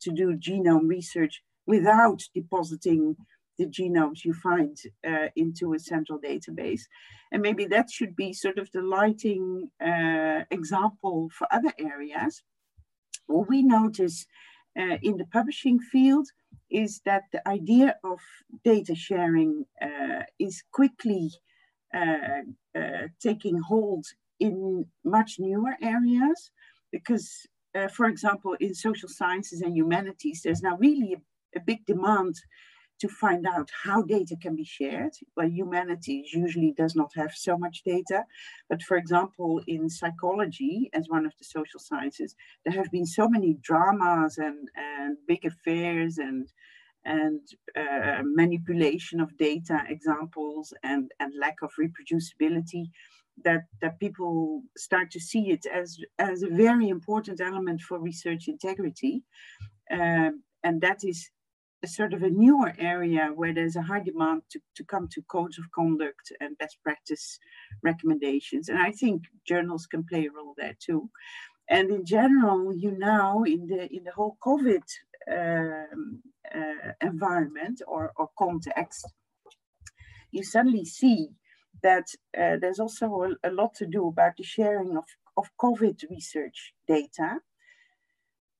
to 0.01 0.11
do 0.11 0.35
genome 0.35 0.87
research 0.87 1.41
without 1.65 2.21
depositing 2.33 3.15
the 3.57 3.65
genomes 3.65 4.25
you 4.25 4.33
find 4.33 4.77
uh, 5.07 5.27
into 5.35 5.73
a 5.73 5.79
central 5.79 6.19
database. 6.19 6.81
And 7.31 7.41
maybe 7.41 7.65
that 7.65 7.91
should 7.91 8.15
be 8.15 8.33
sort 8.33 8.57
of 8.57 8.71
the 8.71 8.81
lighting 8.81 9.69
uh, 9.85 10.45
example 10.49 11.29
for 11.37 11.47
other 11.51 11.73
areas. 11.77 12.41
What 13.27 13.49
we 13.49 13.61
notice 13.61 14.25
uh, 14.79 14.97
in 15.01 15.17
the 15.17 15.25
publishing 15.25 15.79
field 15.79 16.27
is 16.69 17.01
that 17.05 17.23
the 17.33 17.47
idea 17.47 17.95
of 18.03 18.19
data 18.63 18.95
sharing 18.95 19.65
uh, 19.81 20.23
is 20.39 20.63
quickly 20.71 21.31
uh, 21.93 22.43
uh 22.77 23.07
taking 23.19 23.59
hold 23.59 24.05
in 24.39 24.85
much 25.03 25.35
newer 25.39 25.75
areas 25.81 26.51
because, 26.91 27.29
uh, 27.75 27.87
for 27.87 28.05
example, 28.05 28.55
in 28.59 28.73
social 28.73 29.09
sciences 29.09 29.61
and 29.61 29.75
humanities, 29.75 30.41
there's 30.43 30.61
now 30.61 30.77
really 30.77 31.13
a, 31.13 31.59
a 31.59 31.61
big 31.61 31.85
demand 31.85 32.35
to 32.99 33.07
find 33.07 33.45
out 33.47 33.69
how 33.83 34.01
data 34.01 34.35
can 34.41 34.55
be 34.55 34.65
shared. 34.65 35.13
Well, 35.35 35.49
humanities 35.49 36.33
usually 36.33 36.73
does 36.77 36.95
not 36.95 37.11
have 37.15 37.31
so 37.33 37.57
much 37.57 37.83
data, 37.83 38.25
but 38.69 38.81
for 38.83 38.97
example, 38.97 39.61
in 39.67 39.89
psychology, 39.89 40.89
as 40.93 41.07
one 41.07 41.25
of 41.25 41.33
the 41.37 41.45
social 41.45 41.79
sciences, 41.79 42.35
there 42.65 42.73
have 42.73 42.91
been 42.91 43.05
so 43.05 43.27
many 43.27 43.57
dramas 43.61 44.37
and, 44.37 44.67
and 44.75 45.17
big 45.27 45.45
affairs 45.45 46.17
and 46.17 46.47
and 47.05 47.39
uh, 47.77 48.21
manipulation 48.23 49.21
of 49.21 49.35
data 49.37 49.81
examples 49.87 50.73
and, 50.83 51.09
and 51.21 51.33
lack 51.39 51.55
of 51.61 51.71
reproducibility 51.79 52.83
that, 53.43 53.63
that 53.81 53.99
people 53.99 54.61
start 54.77 55.09
to 55.11 55.19
see 55.19 55.49
it 55.49 55.65
as, 55.73 55.97
as 56.19 56.43
a 56.43 56.49
very 56.49 56.89
important 56.89 57.39
element 57.39 57.81
for 57.81 57.99
research 57.99 58.49
integrity. 58.49 59.23
Um, 59.89 60.43
and 60.63 60.81
that 60.81 61.03
is 61.03 61.29
sort 61.87 62.13
of 62.13 62.23
a 62.23 62.29
newer 62.29 62.73
area 62.77 63.31
where 63.33 63.53
there's 63.53 63.75
a 63.75 63.81
high 63.81 64.01
demand 64.01 64.41
to, 64.51 64.59
to 64.75 64.83
come 64.83 65.07
to 65.09 65.21
codes 65.23 65.57
of 65.57 65.71
conduct 65.71 66.31
and 66.41 66.57
best 66.57 66.77
practice 66.83 67.39
recommendations. 67.83 68.69
And 68.69 68.79
I 68.79 68.91
think 68.91 69.23
journals 69.47 69.85
can 69.85 70.03
play 70.03 70.27
a 70.27 70.31
role 70.31 70.53
there 70.57 70.75
too. 70.79 71.09
And 71.69 71.91
in 71.91 72.05
general, 72.05 72.73
you 72.73 72.91
now 72.91 73.43
in 73.43 73.67
the 73.67 73.87
in 73.95 74.03
the 74.03 74.11
whole 74.11 74.37
COVID 74.43 74.83
um, 75.31 76.21
uh, 76.53 76.91
environment 77.01 77.81
or, 77.87 78.11
or 78.17 78.29
context, 78.37 79.07
you 80.31 80.43
suddenly 80.43 80.85
see 80.85 81.29
that 81.83 82.07
uh, 82.37 82.57
there's 82.59 82.79
also 82.79 83.05
a, 83.23 83.49
a, 83.49 83.51
lot 83.51 83.73
to 83.75 83.85
do 83.85 84.07
about 84.07 84.33
the 84.37 84.43
sharing 84.43 84.97
of, 84.97 85.05
of 85.37 85.45
COVID 85.61 86.09
research 86.09 86.73
data 86.87 87.39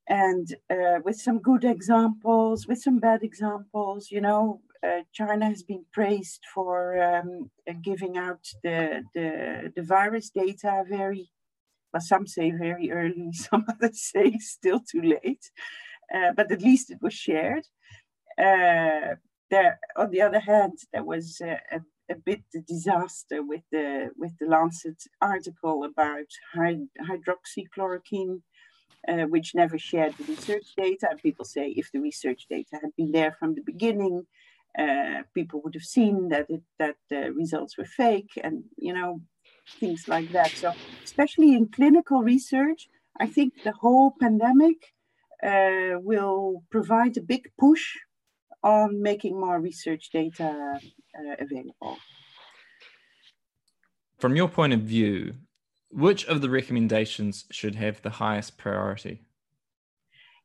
and 0.10 0.56
uh, 0.72 1.00
with 1.06 1.15
some 1.15 1.39
good 1.39 1.63
examples, 1.63 2.67
with 2.67 2.82
some 2.82 2.98
bad 3.00 3.22
examples. 3.24 4.10
You 4.10 4.22
know, 4.22 4.62
uh, 4.84 5.02
China 5.13 5.45
has 5.45 5.62
been 5.62 5.86
praised 5.93 6.41
for 6.54 7.02
um, 7.02 7.52
giving 7.84 8.17
out 8.17 8.43
the, 8.63 9.04
the, 9.13 9.72
the 9.76 9.84
virus 9.84 10.32
data 10.32 10.84
very, 10.89 11.30
well, 11.93 12.02
some 12.02 12.26
say 12.26 12.52
very 12.52 12.91
early, 12.91 13.30
some 13.34 13.65
others 13.69 14.02
say 14.02 14.38
still 14.39 14.80
too 14.80 15.02
late, 15.02 15.52
uh, 16.13 16.32
but 16.36 16.52
at 16.52 16.62
least 16.62 16.89
it 16.89 17.00
was 17.02 17.13
shared. 17.13 17.65
Uh, 18.38 19.15
there, 19.52 19.80
on 19.95 20.10
the 20.12 20.22
other 20.22 20.39
hand, 20.39 20.80
there 20.91 21.04
was 21.04 21.39
a, 21.41 21.60
a 22.10 22.15
bit 22.15 22.41
the 22.54 22.62
disaster 22.62 23.43
with 23.43 23.62
the 23.72 24.10
with 24.17 24.32
the 24.39 24.48
Lancet 24.48 25.02
article 25.22 25.84
about 25.84 26.26
hydroxychloroquine 26.56 28.41
uh, 29.08 29.23
which 29.23 29.56
never 29.56 29.78
shared 29.78 30.13
the 30.17 30.25
research 30.25 30.67
data. 30.75 31.08
And 31.10 31.21
people 31.21 31.45
say 31.45 31.69
if 31.69 31.91
the 31.91 31.99
research 31.99 32.47
data 32.49 32.78
had 32.82 32.95
been 32.95 33.12
there 33.12 33.36
from 33.39 33.56
the 33.56 33.62
beginning, 33.62 34.25
uh, 34.78 35.23
people 35.34 35.62
would 35.63 35.73
have 35.73 35.84
seen 35.84 36.30
that 36.30 36.45
it, 36.49 36.62
that 36.78 36.95
the 37.10 37.32
results 37.34 37.78
were 37.78 37.86
fake, 37.86 38.32
and 38.43 38.63
you 38.78 38.93
know 38.93 39.21
things 39.80 40.08
like 40.08 40.32
that. 40.32 40.52
So 40.52 40.73
especially 41.04 41.54
in 41.54 41.67
clinical 41.67 42.21
research, 42.21 42.89
I 43.19 43.28
think 43.28 43.63
the 43.63 43.71
whole 43.71 44.13
pandemic 44.19 44.93
uh, 45.43 45.99
will 45.99 46.63
provide 46.69 47.17
a 47.17 47.21
big 47.21 47.52
push 47.58 47.95
on 48.63 49.02
making 49.02 49.39
more 49.39 49.60
research 49.60 50.10
data 50.12 50.80
uh, 51.17 51.36
available. 51.39 51.97
From 54.19 54.36
your 54.36 54.49
point 54.49 54.73
of 54.73 54.82
view, 54.82 55.36
which 55.89 56.25
of 56.25 56.41
the 56.41 56.49
recommendations 56.49 57.45
should 57.52 57.75
have 57.75 58.02
the 58.02 58.10
highest 58.12 58.58
priority? 58.58 59.21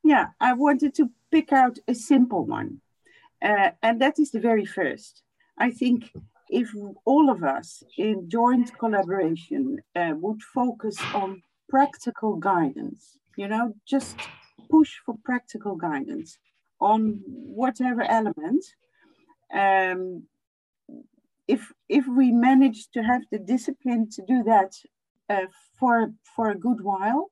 Yeah, 0.02 0.28
I 0.40 0.52
wanted 0.52 0.94
to 0.96 1.10
pick 1.30 1.52
out 1.52 1.78
a 1.88 1.94
simple 1.94 2.44
one, 2.44 2.80
uh, 3.42 3.70
and 3.82 4.00
that 4.00 4.18
is 4.18 4.30
the 4.30 4.40
very 4.40 4.64
first. 4.64 5.22
I 5.58 5.70
think 5.70 6.12
if 6.50 6.70
all 7.04 7.30
of 7.30 7.42
us 7.42 7.82
in 7.96 8.28
joint 8.28 8.76
collaboration 8.78 9.78
uh, 9.96 10.12
would 10.16 10.42
focus 10.42 10.96
on 11.14 11.42
practical 11.68 12.36
guidance, 12.36 13.18
you 13.36 13.48
know, 13.48 13.74
just 13.86 14.16
push 14.70 14.98
for 15.04 15.14
practical 15.24 15.76
guidance 15.76 16.38
on 16.80 17.20
whatever 17.26 18.02
element. 18.02 18.64
Um, 19.52 20.24
if 21.46 21.72
if 21.88 22.06
we 22.06 22.30
manage 22.32 22.88
to 22.92 23.02
have 23.02 23.22
the 23.30 23.38
discipline 23.38 24.08
to 24.10 24.22
do 24.26 24.42
that 24.44 24.72
uh, 25.28 25.46
for, 25.78 26.12
for 26.36 26.50
a 26.50 26.58
good 26.58 26.82
while 26.82 27.30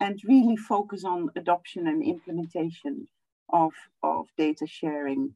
and 0.00 0.18
really 0.26 0.56
focus 0.56 1.04
on 1.04 1.30
adoption 1.36 1.86
and 1.86 2.02
implementation 2.02 3.06
of, 3.52 3.72
of 4.02 4.26
data 4.38 4.66
sharing. 4.66 5.34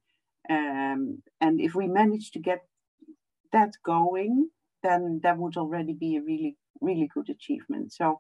Um, 0.49 1.23
and 1.41 1.61
if 1.61 1.75
we 1.75 1.87
manage 1.87 2.31
to 2.33 2.39
get 2.39 2.61
that 3.53 3.73
going, 3.85 4.51
then 4.83 5.21
that 5.23 5.39
would 5.39 5.57
already 5.57 5.95
be 5.95 6.17
a 6.17 6.23
really, 6.23 6.57
really 6.81 7.09
good 7.15 7.29
achievement. 7.31 7.93
So 7.93 8.19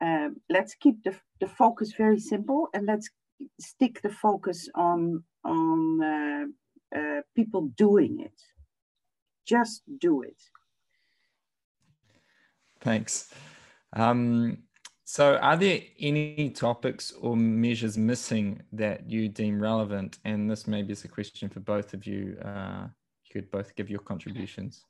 um, 0.00 0.36
let's 0.48 0.74
keep 0.74 1.02
the, 1.04 1.14
the 1.40 1.48
focus 1.48 1.92
very 1.96 2.20
simple 2.20 2.68
and 2.74 2.86
let's 2.86 3.08
stick 3.60 4.00
the 4.02 4.10
focus 4.10 4.68
on 4.74 5.22
on 5.44 6.02
uh, 6.02 6.98
uh, 6.98 7.20
people 7.34 7.70
doing 7.76 8.20
it. 8.20 8.40
Just 9.46 9.82
do 10.00 10.22
it. 10.22 10.40
Thanks. 12.80 13.32
Um, 13.92 14.58
so, 15.04 15.36
are 15.36 15.56
there 15.56 15.80
any 16.00 16.50
topics 16.50 17.12
or 17.12 17.36
measures 17.36 17.96
missing 17.96 18.62
that 18.72 19.08
you 19.08 19.28
deem 19.28 19.60
relevant? 19.60 20.18
And 20.24 20.50
this 20.50 20.66
maybe 20.66 20.92
is 20.92 21.04
a 21.04 21.08
question 21.08 21.48
for 21.48 21.60
both 21.60 21.94
of 21.94 22.06
you. 22.06 22.36
Uh, 22.44 22.88
you 23.24 23.40
could 23.40 23.50
both 23.50 23.74
give 23.76 23.88
your 23.88 24.00
contributions. 24.00 24.84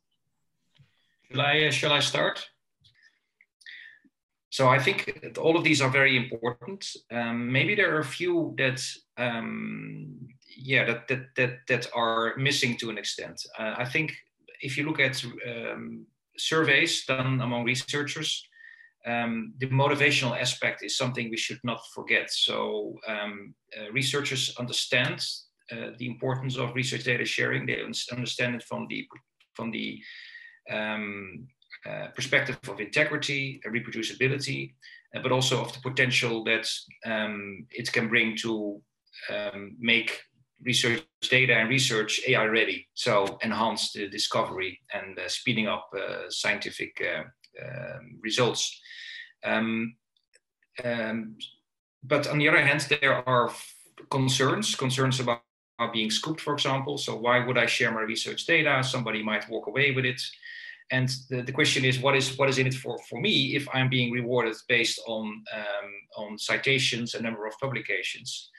Shall 1.30 1.40
I, 1.42 1.66
uh, 1.66 1.70
shall 1.70 1.92
I 1.92 2.00
start? 2.00 2.48
So 4.48 4.68
I 4.68 4.78
think 4.78 5.36
all 5.38 5.58
of 5.58 5.64
these 5.64 5.82
are 5.82 5.90
very 5.90 6.16
important. 6.16 6.86
Um, 7.10 7.52
maybe 7.52 7.74
there 7.74 7.94
are 7.94 8.00
a 8.00 8.04
few 8.04 8.54
that, 8.56 8.82
um, 9.18 10.16
yeah, 10.56 10.84
that, 10.86 11.08
that 11.08 11.34
that 11.36 11.58
that 11.68 11.88
are 11.94 12.34
missing 12.38 12.78
to 12.78 12.88
an 12.88 12.96
extent. 12.96 13.44
Uh, 13.58 13.74
I 13.76 13.84
think 13.84 14.14
if 14.62 14.78
you 14.78 14.86
look 14.86 14.98
at 14.98 15.22
um, 15.46 16.06
surveys 16.38 17.04
done 17.04 17.40
among 17.40 17.64
researchers, 17.64 18.46
um, 19.06 19.54
the 19.58 19.68
motivational 19.68 20.38
aspect 20.38 20.82
is 20.82 20.96
something 20.96 21.30
we 21.30 21.36
should 21.36 21.60
not 21.62 21.80
forget. 21.94 22.30
So 22.30 22.96
um, 23.06 23.54
uh, 23.76 23.92
researchers 23.92 24.54
understand 24.58 25.24
uh, 25.70 25.90
the 25.98 26.06
importance 26.06 26.56
of 26.56 26.74
research 26.74 27.04
data 27.04 27.24
sharing. 27.24 27.66
They 27.66 27.82
understand 28.12 28.54
it 28.54 28.64
from 28.64 28.86
the 28.88 29.06
from 29.54 29.70
the 29.70 30.02
um, 30.70 31.46
uh, 31.88 32.08
perspective 32.14 32.58
of 32.68 32.80
integrity, 32.80 33.60
and 33.64 33.74
reproducibility, 33.74 34.74
uh, 35.14 35.20
but 35.22 35.32
also 35.32 35.62
of 35.62 35.72
the 35.72 35.80
potential 35.80 36.44
that 36.44 36.68
um, 37.04 37.66
it 37.70 37.92
can 37.92 38.08
bring 38.08 38.36
to 38.36 38.80
um, 39.30 39.76
make 39.78 40.20
research 40.62 41.04
data 41.22 41.54
and 41.54 41.68
research 41.68 42.20
AI 42.26 42.44
ready. 42.44 42.88
So 42.94 43.38
enhance 43.42 43.92
the 43.92 44.08
discovery 44.08 44.80
and 44.92 45.18
uh, 45.18 45.28
speeding 45.28 45.66
up 45.66 45.88
uh, 45.96 46.30
scientific 46.30 47.02
uh, 47.02 47.24
um, 47.64 48.18
results. 48.22 48.80
Um, 49.44 49.96
um, 50.82 51.36
but 52.02 52.26
on 52.28 52.38
the 52.38 52.48
other 52.48 52.64
hand, 52.64 52.86
there 53.00 53.28
are 53.28 53.50
concerns, 54.10 54.74
concerns 54.74 55.20
about 55.20 55.42
being 55.92 56.10
scooped, 56.10 56.40
for 56.40 56.54
example. 56.54 56.98
So 56.98 57.16
why 57.16 57.44
would 57.44 57.58
I 57.58 57.66
share 57.66 57.90
my 57.90 58.02
research 58.02 58.46
data? 58.46 58.82
Somebody 58.82 59.22
might 59.22 59.48
walk 59.48 59.66
away 59.66 59.92
with 59.92 60.04
it. 60.04 60.20
And 60.90 61.08
the, 61.30 61.42
the 61.42 61.52
question 61.52 61.84
is, 61.84 61.98
what 61.98 62.16
is 62.16 62.38
what 62.38 62.48
is 62.48 62.58
in 62.58 62.66
it 62.68 62.74
for, 62.74 62.96
for 63.10 63.20
me 63.20 63.56
if 63.56 63.66
I'm 63.74 63.88
being 63.88 64.12
rewarded 64.12 64.54
based 64.68 65.00
on 65.06 65.42
um, 65.52 65.90
on 66.16 66.38
citations 66.38 67.14
and 67.14 67.24
number 67.24 67.46
of 67.46 67.58
publications? 67.60 68.50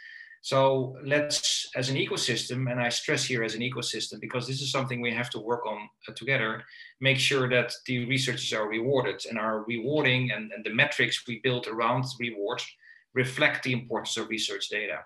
So 0.48 0.96
let's, 1.04 1.70
as 1.76 1.90
an 1.90 1.98
ecosystem, 1.98 2.72
and 2.72 2.80
I 2.80 2.88
stress 2.88 3.26
here 3.26 3.44
as 3.44 3.54
an 3.54 3.60
ecosystem 3.60 4.22
because 4.22 4.48
this 4.48 4.62
is 4.62 4.72
something 4.72 5.02
we 5.02 5.12
have 5.12 5.30
to 5.32 5.40
work 5.40 5.66
on 5.66 5.90
uh, 6.08 6.14
together, 6.14 6.64
make 7.02 7.20
sure 7.20 7.50
that 7.50 7.74
the 7.86 8.06
researchers 8.06 8.54
are 8.54 8.70
rewarded 8.70 9.26
and 9.30 9.38
are 9.38 9.66
rewarding 9.66 10.32
and, 10.32 10.54
and 10.54 10.64
the 10.64 10.74
metrics 10.74 11.28
we 11.28 11.42
build 11.44 11.68
around 11.68 12.06
reward 12.18 12.62
reflect 13.14 13.64
the 13.64 13.74
importance 13.74 14.16
of 14.16 14.30
research 14.30 14.70
data. 14.70 15.00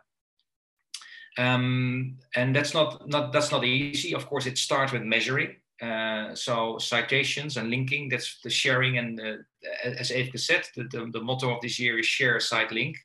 Um, 1.40 2.20
and 2.36 2.56
that's 2.56 2.76
not, 2.76 3.10
not 3.10 3.34
that's 3.34 3.52
not 3.52 3.64
easy. 3.64 4.14
Of 4.14 4.28
course, 4.28 4.46
it 4.46 4.60
starts 4.60 4.92
with 4.94 5.02
measuring. 5.02 5.56
Uh, 5.82 6.36
so 6.36 6.78
citations 6.78 7.58
and 7.58 7.72
linking, 7.72 8.10
that's 8.10 8.40
the 8.44 8.50
sharing 8.52 9.00
and 9.00 9.20
uh, 9.20 9.38
as 9.84 10.12
Eefke 10.12 10.40
said, 10.40 10.68
the, 10.76 10.84
the, 10.84 11.10
the, 11.12 11.22
motto 11.22 11.50
of 11.50 11.62
this 11.62 11.80
year 11.80 11.98
is 11.98 12.06
share, 12.06 12.40
cite, 12.40 12.72
link. 12.72 12.96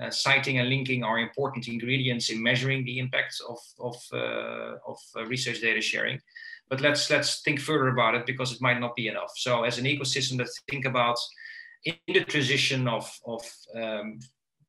Uh, 0.00 0.10
citing 0.10 0.58
and 0.58 0.68
linking 0.68 1.02
are 1.02 1.18
important 1.18 1.66
ingredients 1.66 2.30
in 2.30 2.42
measuring 2.42 2.84
the 2.84 2.98
impacts 2.98 3.40
of, 3.40 3.58
of, 3.80 3.96
uh, 4.12 4.76
of 4.86 4.98
uh, 5.16 5.24
research 5.26 5.60
data 5.60 5.80
sharing. 5.80 6.20
But 6.68 6.80
let's, 6.80 7.10
let's 7.10 7.40
think 7.42 7.58
further 7.58 7.88
about 7.88 8.14
it 8.14 8.26
because 8.26 8.52
it 8.52 8.60
might 8.60 8.78
not 8.78 8.94
be 8.94 9.08
enough. 9.08 9.32
So 9.36 9.64
as 9.64 9.78
an 9.78 9.86
ecosystem, 9.86 10.38
let's 10.38 10.60
think 10.70 10.84
about 10.84 11.18
in 11.84 11.94
the 12.06 12.24
transition 12.24 12.86
of, 12.86 13.10
of 13.26 13.42
um, 13.74 14.18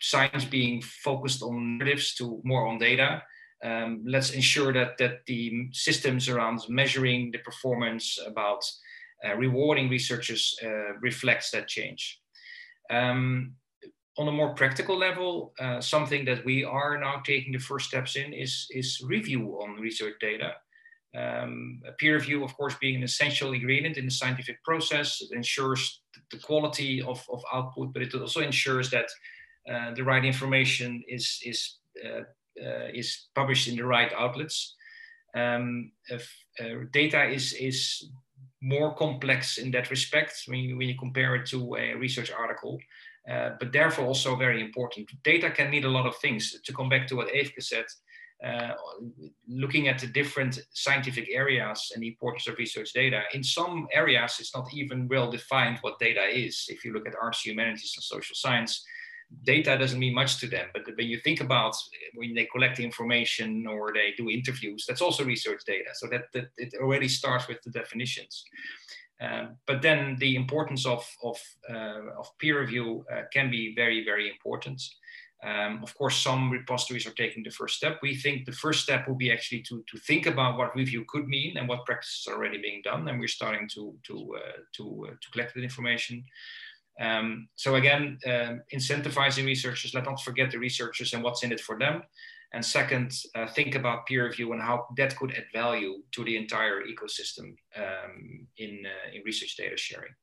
science 0.01 0.45
being 0.45 0.81
focused 0.81 1.43
on 1.43 1.77
narratives 1.77 2.15
to 2.15 2.41
more 2.43 2.67
on 2.67 2.77
data, 2.79 3.21
um, 3.63 4.03
let's 4.05 4.31
ensure 4.31 4.71
that 4.73 4.97
that 4.99 5.25
the 5.25 5.67
systems 5.73 6.29
around 6.29 6.61
measuring 6.69 7.31
the 7.31 7.39
performance 7.39 8.17
about 8.25 8.63
uh, 9.25 9.35
rewarding 9.35 9.89
researchers 9.89 10.57
uh, 10.63 10.93
reflects 11.01 11.51
that 11.51 11.67
change. 11.67 12.21
Um, 12.89 13.55
on 14.19 14.27
a 14.27 14.31
more 14.31 14.53
practical 14.53 14.97
level, 14.97 15.53
uh, 15.59 15.79
something 15.79 16.25
that 16.25 16.43
we 16.43 16.63
are 16.63 16.99
now 16.99 17.21
taking 17.25 17.53
the 17.53 17.59
first 17.59 17.87
steps 17.87 18.17
in 18.17 18.33
is, 18.33 18.67
is 18.71 19.01
review 19.03 19.57
on 19.61 19.79
research 19.79 20.15
data. 20.19 20.51
Um, 21.17 21.81
peer 21.97 22.15
review, 22.15 22.43
of 22.43 22.55
course, 22.55 22.75
being 22.81 22.97
an 22.97 23.03
essential 23.03 23.53
ingredient 23.53 23.97
in 23.97 24.05
the 24.05 24.11
scientific 24.11 24.61
process, 24.63 25.21
it 25.21 25.35
ensures 25.35 26.01
the 26.31 26.37
quality 26.37 27.01
of, 27.01 27.25
of 27.31 27.41
output, 27.53 27.93
but 27.93 28.01
it 28.01 28.13
also 28.13 28.41
ensures 28.41 28.91
that 28.91 29.07
uh, 29.71 29.93
the 29.95 30.03
right 30.03 30.25
information 30.25 31.01
is, 31.07 31.39
is 31.43 31.77
uh, 32.05 32.23
uh, 32.59 32.89
is 32.93 33.27
published 33.35 33.69
in 33.69 33.77
the 33.77 33.85
right 33.85 34.11
outlets. 34.17 34.75
Um, 35.33 35.91
if, 36.07 36.29
uh, 36.59 36.85
data 36.91 37.23
is, 37.25 37.53
is 37.53 38.09
more 38.61 38.93
complex 38.95 39.57
in 39.57 39.71
that 39.71 39.89
respect 39.89 40.43
when 40.47 40.59
you, 40.59 40.77
when 40.77 40.89
you 40.89 40.97
compare 40.97 41.35
it 41.35 41.45
to 41.47 41.75
a 41.75 41.93
research 41.93 42.31
article, 42.31 42.77
uh, 43.29 43.51
but 43.59 43.71
therefore 43.71 44.05
also 44.05 44.35
very 44.35 44.61
important. 44.61 45.09
Data 45.23 45.49
can 45.49 45.69
mean 45.69 45.85
a 45.85 45.89
lot 45.89 46.05
of 46.05 46.15
things. 46.17 46.59
To 46.63 46.73
come 46.73 46.89
back 46.89 47.07
to 47.07 47.15
what 47.15 47.29
Eefke 47.29 47.61
said, 47.61 47.85
uh, 48.43 48.73
looking 49.47 49.89
at 49.89 49.99
the 49.99 50.07
different 50.07 50.59
scientific 50.73 51.27
areas 51.31 51.91
and 51.93 52.01
the 52.01 52.07
importance 52.07 52.47
of 52.47 52.57
research 52.57 52.93
data. 52.93 53.23
In 53.33 53.43
some 53.43 53.87
areas, 53.91 54.37
it's 54.39 54.55
not 54.55 54.73
even 54.73 55.07
well 55.09 55.29
defined 55.29 55.79
what 55.81 55.99
data 55.99 56.25
is. 56.25 56.65
If 56.69 56.85
you 56.85 56.93
look 56.93 57.07
at 57.07 57.15
arts, 57.21 57.45
humanities, 57.45 57.93
and 57.97 58.03
social 58.03 58.35
science, 58.35 58.85
data 59.43 59.77
doesn't 59.77 59.99
mean 59.99 60.13
much 60.13 60.37
to 60.39 60.47
them. 60.47 60.67
But 60.73 60.83
when 60.95 61.07
you 61.07 61.19
think 61.19 61.41
about 61.41 61.75
when 62.15 62.33
they 62.33 62.45
collect 62.45 62.79
information 62.79 63.67
or 63.67 63.91
they 63.93 64.13
do 64.17 64.29
interviews, 64.29 64.85
that's 64.87 65.01
also 65.01 65.23
research 65.23 65.61
data. 65.65 65.89
So 65.93 66.07
that, 66.07 66.31
that 66.33 66.45
it 66.57 66.73
already 66.81 67.07
starts 67.07 67.47
with 67.47 67.61
the 67.63 67.71
definitions. 67.71 68.43
Um, 69.21 69.57
but 69.67 69.81
then 69.81 70.15
the 70.19 70.35
importance 70.35 70.85
of, 70.85 71.05
of, 71.23 71.37
uh, 71.69 72.17
of 72.17 72.37
peer 72.37 72.59
review 72.61 73.05
uh, 73.11 73.23
can 73.33 73.49
be 73.49 73.75
very, 73.75 74.05
very 74.05 74.29
important. 74.29 74.81
Um, 75.41 75.79
of 75.83 75.95
course, 75.95 76.17
some 76.17 76.49
repositories 76.49 77.05
are 77.05 77.13
taking 77.13 77.43
the 77.43 77.51
first 77.51 77.77
step. 77.77 77.99
We 78.01 78.15
think 78.15 78.45
the 78.45 78.51
first 78.51 78.83
step 78.83 79.07
will 79.07 79.15
be 79.15 79.31
actually 79.31 79.61
to, 79.63 79.83
to 79.89 79.97
think 79.99 80.25
about 80.25 80.57
what 80.57 80.75
review 80.75 81.05
could 81.07 81.27
mean 81.27 81.57
and 81.57 81.67
what 81.67 81.85
practices 81.85 82.27
are 82.27 82.35
already 82.35 82.61
being 82.61 82.81
done. 82.83 83.07
And 83.07 83.19
we're 83.19 83.29
starting 83.29 83.69
to, 83.75 83.93
to, 84.07 84.35
uh, 84.37 84.57
to, 84.77 85.07
uh, 85.09 85.11
to 85.11 85.31
collect 85.31 85.53
that 85.55 85.63
information. 85.63 86.23
Um, 86.99 87.47
so 87.55 87.75
again, 87.75 88.19
um, 88.25 88.61
incentivizing 88.73 89.45
researchers, 89.45 89.93
let 89.93 90.03
not 90.03 90.21
forget 90.21 90.51
the 90.51 90.59
researchers 90.59 91.13
and 91.13 91.23
what's 91.23 91.43
in 91.43 91.53
it 91.53 91.61
for 91.61 91.79
them. 91.79 92.03
And 92.51 92.65
second, 92.65 93.11
uh, 93.35 93.47
think 93.47 93.75
about 93.75 94.07
peer 94.07 94.25
review 94.25 94.53
and 94.53 94.61
how 94.61 94.87
that 94.97 95.15
could 95.15 95.31
add 95.35 95.45
value 95.53 96.01
to 96.13 96.23
the 96.23 96.35
entire 96.35 96.81
ecosystem 96.83 97.55
um, 97.77 98.47
in, 98.57 98.83
uh, 98.85 99.15
in 99.15 99.21
research 99.23 99.55
data 99.55 99.77
sharing. 99.77 100.13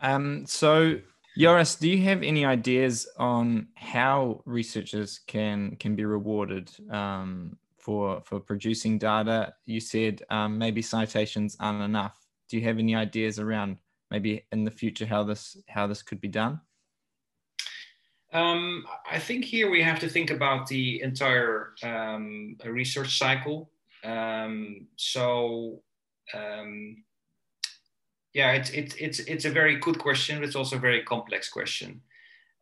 Um, 0.00 0.46
so, 0.46 0.98
Joris, 1.36 1.76
do 1.76 1.88
you 1.90 2.02
have 2.04 2.22
any 2.22 2.44
ideas 2.44 3.06
on 3.18 3.68
how 3.74 4.42
researchers 4.44 5.20
can 5.26 5.76
can 5.76 5.94
be 5.94 6.04
rewarded 6.04 6.70
um, 6.90 7.56
for 7.76 8.20
for 8.24 8.40
producing 8.40 8.98
data? 8.98 9.54
You 9.66 9.80
said 9.80 10.22
um, 10.30 10.58
maybe 10.58 10.82
citations 10.82 11.56
aren't 11.60 11.82
enough. 11.82 12.18
Do 12.48 12.56
you 12.56 12.64
have 12.64 12.78
any 12.78 12.94
ideas 12.94 13.38
around 13.38 13.76
maybe 14.10 14.46
in 14.52 14.64
the 14.64 14.70
future 14.70 15.06
how 15.06 15.24
this 15.24 15.56
how 15.68 15.86
this 15.86 16.02
could 16.02 16.20
be 16.20 16.28
done? 16.28 16.60
Um, 18.32 18.84
I 19.10 19.18
think 19.18 19.44
here 19.44 19.70
we 19.70 19.82
have 19.82 20.00
to 20.00 20.08
think 20.08 20.30
about 20.30 20.66
the 20.66 21.00
entire 21.02 21.74
um, 21.82 22.56
research 22.64 23.18
cycle. 23.18 23.70
Um, 24.04 24.86
so 24.96 25.82
um, 26.34 27.04
yeah, 28.34 28.52
it's 28.52 28.70
it's 28.70 28.94
it's 28.96 29.18
it's 29.20 29.44
a 29.46 29.50
very 29.50 29.76
good 29.76 29.98
question, 29.98 30.38
but 30.38 30.44
it's 30.46 30.56
also 30.56 30.76
a 30.76 30.80
very 30.80 31.02
complex 31.02 31.48
question. 31.48 32.02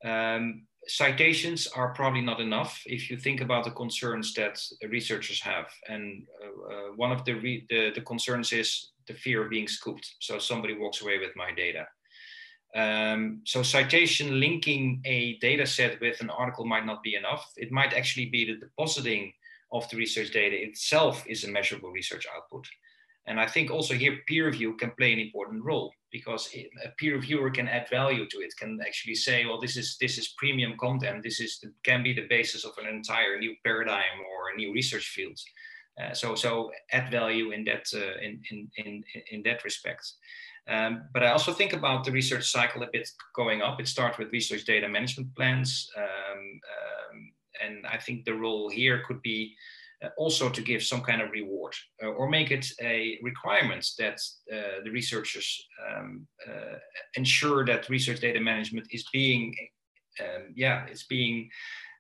Um, 0.05 0.67
citations 0.87 1.67
are 1.67 1.93
probably 1.95 2.21
not 2.21 2.41
enough 2.41 2.81
if 2.87 3.11
you 3.11 3.17
think 3.17 3.41
about 3.41 3.65
the 3.65 3.73
concerns 3.73 4.33
that 4.35 4.63
researchers 4.89 5.41
have, 5.43 5.67
and 5.89 6.27
uh, 6.43 6.75
uh, 6.75 6.93
one 6.97 7.11
of 7.13 7.25
the, 7.25 7.65
the 7.69 7.91
the 7.95 8.01
concerns 8.01 8.53
is 8.53 8.93
the 9.09 9.15
fear 9.15 9.45
of 9.45 9.51
being 9.51 9.69
scooped. 9.69 10.15
So 10.21 10.39
somebody 10.39 10.75
walks 10.75 11.03
away 11.03 11.19
with 11.19 11.35
my 11.37 11.53
data. 11.53 11.87
Um, 12.77 13.41
so 13.45 13.63
citation 13.63 14.39
linking 14.39 15.01
a 15.07 15.39
data 15.39 15.67
set 15.67 15.99
with 16.01 16.21
an 16.21 16.29
article 16.29 16.67
might 16.67 16.85
not 16.85 17.03
be 17.03 17.15
enough. 17.15 17.51
It 17.57 17.73
might 17.73 17.95
actually 17.95 18.27
be 18.27 18.45
the 18.45 18.61
depositing 18.61 19.33
of 19.73 19.89
the 19.89 19.97
research 19.97 20.31
data 20.31 20.63
itself 20.63 21.25
is 21.27 21.45
a 21.45 21.51
measurable 21.51 21.91
research 21.91 22.27
output. 22.37 22.69
And 23.27 23.41
I 23.41 23.47
think 23.47 23.71
also 23.71 23.95
here 23.95 24.19
peer 24.29 24.47
review 24.47 24.75
can 24.75 24.93
play 24.99 25.13
an 25.13 25.19
important 25.19 25.65
role 25.65 25.93
because 26.13 26.49
a 26.55 26.91
peer 26.99 27.15
reviewer 27.15 27.51
can 27.51 27.67
add 27.67 27.89
value 27.89 28.27
to 28.29 28.39
it, 28.39 28.55
can 28.59 28.79
actually 28.87 29.17
say, 29.17 29.47
well, 29.47 29.61
this 29.61 29.77
is 29.77 29.97
this 30.01 30.19
is 30.19 30.35
premium 30.39 30.77
content. 30.79 31.23
This 31.23 31.41
is 31.41 31.65
can 31.83 32.03
be 32.03 32.13
the 32.13 32.29
basis 32.29 32.65
of 32.65 32.73
an 32.79 32.87
entire 32.87 33.39
new 33.39 33.55
paradigm 33.65 34.17
or 34.31 34.51
a 34.51 34.57
new 34.57 34.73
research 34.73 35.09
field. 35.09 35.39
Uh, 36.01 36.13
so 36.13 36.35
so 36.35 36.71
add 36.93 37.11
value 37.11 37.51
in 37.53 37.65
that 37.65 37.87
uh, 37.95 38.17
in, 38.23 38.41
in 38.51 38.71
in 38.77 39.05
in 39.33 39.43
that 39.43 39.65
respect. 39.65 40.13
Um, 40.69 41.05
but 41.13 41.23
I 41.23 41.31
also 41.31 41.53
think 41.53 41.73
about 41.73 42.05
the 42.05 42.11
research 42.11 42.51
cycle 42.51 42.83
a 42.83 42.89
bit 42.93 43.09
going 43.35 43.63
up. 43.63 43.81
It 43.81 43.87
starts 43.87 44.19
with 44.19 44.33
research 44.33 44.65
data 44.65 44.89
management 44.89 45.35
plans, 45.37 45.89
um, 45.97 46.61
um, 46.75 47.33
and 47.65 47.87
I 47.87 47.99
think 47.99 48.25
the 48.25 48.35
role 48.35 48.69
here 48.69 49.03
could 49.07 49.23
be 49.23 49.55
uh, 50.05 50.09
also 50.19 50.51
to 50.51 50.61
give 50.61 50.83
some 50.83 51.01
kind 51.01 51.23
of 51.23 51.31
reward 51.31 51.75
uh, 52.03 52.09
or 52.09 52.29
make 52.29 52.51
it 52.51 52.67
a 52.83 53.19
requirement 53.23 53.87
that 53.99 54.21
uh, 54.53 54.83
the 54.85 54.91
researchers 54.91 55.67
um, 55.89 56.27
uh, 56.47 56.77
ensure 57.15 57.65
that 57.65 57.89
research 57.89 58.21
data 58.21 58.41
management 58.41 58.87
is 58.91 59.05
being, 59.11 59.55
um, 60.21 60.53
yeah, 60.55 60.85
it's 60.87 61.05
being 61.05 61.49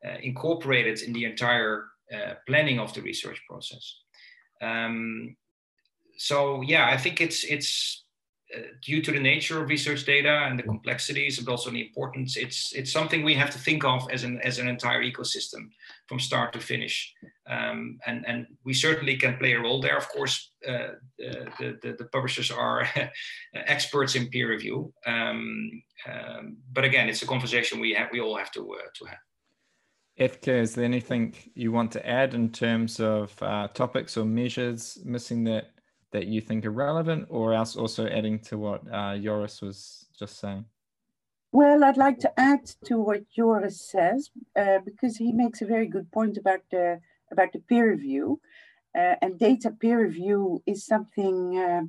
uh, 0.06 0.18
incorporated 0.22 1.00
in 1.02 1.12
the 1.12 1.24
entire 1.24 1.86
planning 2.46 2.78
of 2.78 2.94
the 2.94 3.02
research 3.02 3.40
process. 3.48 3.96
Um, 4.62 5.36
so 6.18 6.62
yeah, 6.62 6.88
I 6.88 6.96
think 6.96 7.20
it's 7.20 7.44
it's 7.44 8.05
due 8.80 9.02
to 9.02 9.10
the 9.10 9.20
nature 9.20 9.60
of 9.60 9.68
research 9.68 10.04
data 10.04 10.44
and 10.46 10.58
the 10.58 10.62
complexities, 10.62 11.38
but 11.38 11.50
also 11.50 11.70
the 11.70 11.86
importance, 11.86 12.36
it's 12.36 12.72
it's 12.72 12.92
something 12.92 13.24
we 13.24 13.34
have 13.34 13.50
to 13.50 13.58
think 13.58 13.84
of 13.84 14.08
as 14.10 14.24
an 14.24 14.40
as 14.42 14.58
an 14.58 14.68
entire 14.68 15.02
ecosystem 15.02 15.70
from 16.06 16.20
start 16.20 16.52
to 16.52 16.60
finish. 16.60 17.12
Um, 17.48 17.98
and 18.06 18.24
and 18.26 18.46
we 18.64 18.74
certainly 18.74 19.16
can 19.16 19.36
play 19.38 19.52
a 19.52 19.60
role 19.60 19.80
there. 19.80 19.96
Of 19.96 20.08
course, 20.08 20.52
uh, 20.66 20.94
the, 21.18 21.78
the, 21.82 21.96
the 21.98 22.08
publishers 22.12 22.50
are 22.50 22.88
experts 23.54 24.14
in 24.14 24.28
peer 24.28 24.50
review. 24.50 24.92
Um, 25.06 25.82
um, 26.08 26.56
but 26.72 26.84
again, 26.84 27.08
it's 27.08 27.22
a 27.22 27.26
conversation 27.26 27.80
we 27.80 27.94
have 27.94 28.08
we 28.12 28.20
all 28.20 28.36
have 28.36 28.52
to 28.52 28.60
uh, 28.60 28.88
to 28.96 29.04
have. 29.06 29.18
Eefke, 30.18 30.48
is 30.48 30.74
there 30.74 30.84
anything 30.84 31.34
you 31.54 31.72
want 31.72 31.92
to 31.92 32.08
add 32.08 32.32
in 32.32 32.50
terms 32.50 33.00
of 33.00 33.34
uh, 33.42 33.68
topics 33.68 34.16
or 34.16 34.24
measures 34.24 34.98
missing 35.04 35.44
that 35.44 35.72
that 36.16 36.26
you 36.26 36.40
think 36.40 36.64
are 36.64 36.70
relevant, 36.88 37.26
or 37.28 37.52
else 37.52 37.76
also 37.76 38.06
adding 38.06 38.38
to 38.48 38.56
what 38.56 38.80
uh, 38.90 39.18
Joris 39.18 39.60
was 39.60 40.06
just 40.18 40.38
saying? 40.38 40.64
Well, 41.52 41.84
I'd 41.84 41.98
like 42.06 42.18
to 42.20 42.32
add 42.40 42.64
to 42.86 42.94
what 42.98 43.28
Joris 43.36 43.78
says 43.94 44.30
uh, 44.62 44.78
because 44.88 45.18
he 45.18 45.30
makes 45.32 45.60
a 45.60 45.72
very 45.74 45.88
good 45.94 46.10
point 46.10 46.38
about 46.38 46.62
the 46.70 47.00
about 47.32 47.52
the 47.52 47.62
peer 47.68 47.90
review, 47.90 48.40
uh, 48.98 49.16
and 49.22 49.38
data 49.38 49.70
peer 49.70 49.98
review 50.08 50.62
is 50.66 50.86
something 50.86 51.36
uh, 51.58 51.82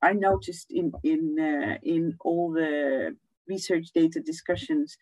I 0.00 0.12
noticed 0.14 0.68
in 0.70 0.86
in 1.02 1.22
uh, 1.38 1.76
in 1.82 2.02
all 2.20 2.46
the 2.52 3.16
research 3.52 3.86
data 3.94 4.20
discussions 4.20 4.96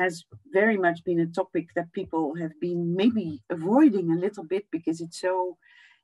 has 0.00 0.24
very 0.60 0.78
much 0.86 0.98
been 1.04 1.20
a 1.20 1.34
topic 1.40 1.66
that 1.74 1.92
people 1.92 2.34
have 2.42 2.54
been 2.60 2.82
maybe 3.02 3.42
avoiding 3.50 4.10
a 4.10 4.22
little 4.24 4.44
bit 4.44 4.64
because 4.70 5.00
it's 5.00 5.20
so 5.20 5.56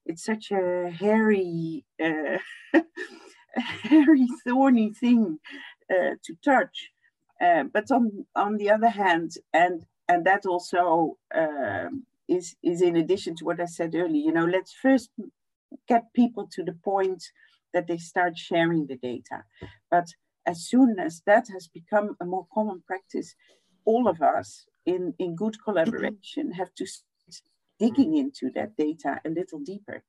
it's 0.07 0.25
such 0.25 0.51
a 0.51 0.91
hairy, 0.91 1.85
uh, 2.03 2.39
hairy, 3.57 4.27
thorny 4.45 4.93
thing 4.93 5.39
uh, 5.91 6.15
to 6.25 6.35
touch. 6.45 6.91
Uh, 7.41 7.65
but 7.65 7.91
on 7.91 8.25
on 8.35 8.57
the 8.57 8.71
other 8.71 8.89
hand, 8.89 9.33
and 9.53 9.85
and 10.09 10.25
that 10.25 10.47
also 10.47 11.19
um, 11.35 12.05
is 12.29 12.57
is 12.63 12.81
in 12.81 12.97
addition 12.97 13.37
to 13.37 13.45
what 13.45 13.61
I 13.61 13.67
said 13.67 13.95
earlier. 13.95 14.25
You 14.25 14.33
know, 14.33 14.47
let's 14.47 14.73
first 14.73 15.11
get 15.89 16.13
people 16.15 16.49
to 16.53 16.63
the 16.63 16.77
point 16.85 17.23
that 17.75 17.87
they 17.87 17.99
start 17.99 18.39
sharing 18.39 18.87
the 18.87 18.97
data. 18.97 19.45
But 19.91 20.07
as 20.47 20.61
soon 20.61 20.99
as 20.99 21.23
that 21.27 21.49
has 21.53 21.69
become 21.69 22.17
a 22.21 22.25
more 22.25 22.47
common 22.55 22.83
practice, 22.87 23.35
all 23.85 24.09
of 24.09 24.23
us 24.23 24.67
in, 24.87 25.13
in 25.19 25.35
good 25.37 25.57
collaboration 25.63 26.53
have 26.53 26.75
to 26.77 26.87
digging 27.79 28.17
into 28.17 28.51
that 28.55 28.77
data 28.77 29.21
a 29.25 29.31
little 29.31 29.61
deeper. 29.61 30.03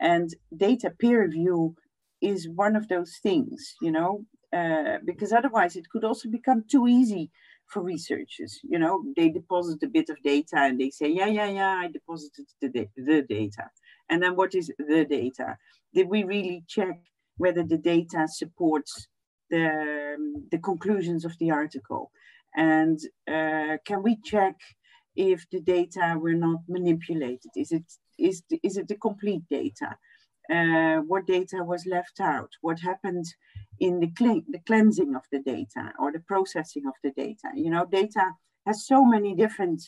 And 0.00 0.32
data 0.56 0.90
peer 0.90 1.22
review 1.22 1.74
is 2.20 2.48
one 2.48 2.76
of 2.76 2.88
those 2.88 3.18
things, 3.22 3.74
you 3.80 3.90
know, 3.90 4.24
uh, 4.52 4.98
because 5.04 5.32
otherwise 5.32 5.76
it 5.76 5.88
could 5.90 6.04
also 6.04 6.28
become 6.28 6.64
too 6.70 6.86
easy 6.86 7.30
for 7.66 7.82
researchers. 7.82 8.60
You 8.62 8.78
know, 8.78 9.04
they 9.16 9.28
deposit 9.28 9.82
a 9.82 9.88
bit 9.88 10.08
of 10.08 10.22
data 10.22 10.56
and 10.56 10.80
they 10.80 10.90
say, 10.90 11.08
yeah, 11.08 11.26
yeah, 11.26 11.48
yeah, 11.48 11.74
I 11.82 11.88
deposited 11.88 12.46
the, 12.60 12.88
the 12.96 13.22
data. 13.28 13.70
And 14.08 14.22
then 14.22 14.36
what 14.36 14.54
is 14.54 14.72
the 14.78 15.04
data? 15.04 15.56
Did 15.94 16.08
we 16.08 16.24
really 16.24 16.64
check 16.66 17.00
whether 17.36 17.62
the 17.62 17.76
data 17.76 18.26
supports 18.28 19.08
the, 19.50 20.14
um, 20.16 20.44
the 20.50 20.58
conclusions 20.58 21.24
of 21.24 21.36
the 21.38 21.50
article? 21.50 22.10
And 22.56 22.98
uh, 23.28 23.76
can 23.84 24.02
we 24.02 24.16
check 24.24 24.56
if 25.18 25.44
the 25.50 25.60
data 25.60 26.16
were 26.16 26.38
not 26.46 26.60
manipulated? 26.68 27.50
Is 27.56 27.72
it 27.72 27.84
is 28.18 28.42
is 28.62 28.76
it 28.76 28.88
the 28.88 28.94
complete 28.94 29.42
data? 29.50 29.96
Uh, 30.50 30.98
what 31.10 31.26
data 31.26 31.62
was 31.62 31.84
left 31.84 32.20
out? 32.20 32.50
What 32.62 32.80
happened 32.80 33.26
in 33.80 34.00
the, 34.00 34.10
the 34.48 34.60
cleansing 34.66 35.14
of 35.14 35.24
the 35.30 35.40
data 35.40 35.92
or 35.98 36.10
the 36.10 36.20
processing 36.20 36.86
of 36.86 36.94
the 37.02 37.10
data? 37.10 37.48
You 37.54 37.70
know, 37.70 37.84
data 37.84 38.24
has 38.64 38.86
so 38.86 39.04
many 39.04 39.34
different 39.34 39.82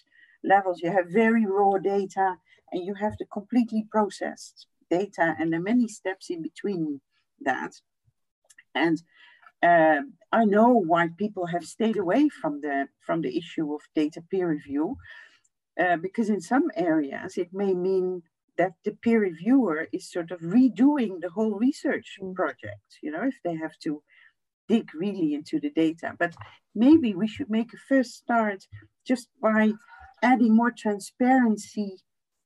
levels. 0.44 0.80
You 0.82 0.90
have 0.90 1.06
very 1.08 1.46
raw 1.46 1.78
data 1.78 2.36
and 2.72 2.84
you 2.84 2.94
have 2.94 3.14
the 3.18 3.24
completely 3.26 3.86
processed 3.90 4.66
data 4.90 5.34
and 5.38 5.50
there 5.50 5.60
are 5.60 5.72
many 5.72 5.88
steps 5.88 6.28
in 6.28 6.42
between 6.42 7.00
that. 7.40 7.72
And 8.74 9.00
uh, 9.62 10.00
I 10.32 10.44
know 10.44 10.68
why 10.70 11.08
people 11.16 11.46
have 11.46 11.64
stayed 11.64 11.96
away 11.96 12.28
from 12.28 12.60
the 12.60 12.88
from 13.04 13.20
the 13.20 13.36
issue 13.36 13.74
of 13.74 13.80
data 13.94 14.22
peer 14.30 14.48
review, 14.48 14.96
uh, 15.78 15.96
because 15.96 16.30
in 16.30 16.40
some 16.40 16.70
areas 16.76 17.36
it 17.36 17.52
may 17.52 17.74
mean 17.74 18.22
that 18.56 18.72
the 18.84 18.92
peer 18.92 19.20
reviewer 19.20 19.88
is 19.92 20.10
sort 20.10 20.30
of 20.30 20.40
redoing 20.40 21.20
the 21.20 21.30
whole 21.30 21.52
research 21.52 22.18
mm. 22.22 22.34
project. 22.34 22.98
You 23.02 23.10
know, 23.10 23.24
if 23.24 23.36
they 23.44 23.56
have 23.56 23.76
to 23.84 24.02
dig 24.68 24.88
really 24.94 25.34
into 25.34 25.60
the 25.60 25.70
data, 25.70 26.14
but 26.18 26.34
maybe 26.74 27.14
we 27.14 27.26
should 27.26 27.50
make 27.50 27.72
a 27.74 27.84
first 27.88 28.14
start 28.14 28.64
just 29.06 29.28
by 29.42 29.72
adding 30.22 30.54
more 30.54 30.70
transparency 30.70 31.96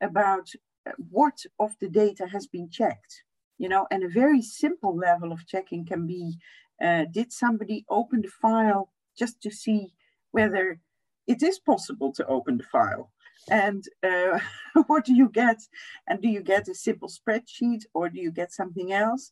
about 0.01 0.49
uh, 0.87 0.93
what 1.11 1.39
of 1.61 1.73
the 1.81 1.89
data 1.89 2.27
has 2.27 2.47
been 2.47 2.69
checked 2.71 3.25
you 3.59 3.69
know 3.69 3.87
and 3.91 4.03
a 4.03 4.09
very 4.09 4.43
simple 4.43 4.97
level 4.97 5.33
of 5.33 5.47
checking 5.47 5.85
can 5.85 6.07
be 6.07 6.37
uh, 6.83 7.05
did 7.11 7.33
somebody 7.33 7.85
open 7.89 8.23
the 8.23 8.29
file 8.29 8.91
just 9.17 9.41
to 9.43 9.51
see 9.51 9.95
whether 10.33 10.81
it 11.27 11.43
is 11.43 11.59
possible 11.59 12.13
to 12.13 12.27
open 12.27 12.59
the 12.59 12.65
file? 12.65 13.11
And 13.51 13.85
uh, 14.03 14.39
what 14.87 15.05
do 15.05 15.15
you 15.15 15.29
get? 15.29 15.61
And 16.07 16.21
do 16.21 16.29
you 16.29 16.43
get 16.43 16.69
a 16.69 16.75
simple 16.75 17.09
spreadsheet 17.09 17.83
or 17.95 18.09
do 18.09 18.21
you 18.21 18.33
get 18.33 18.53
something 18.53 18.93
else? 18.93 19.31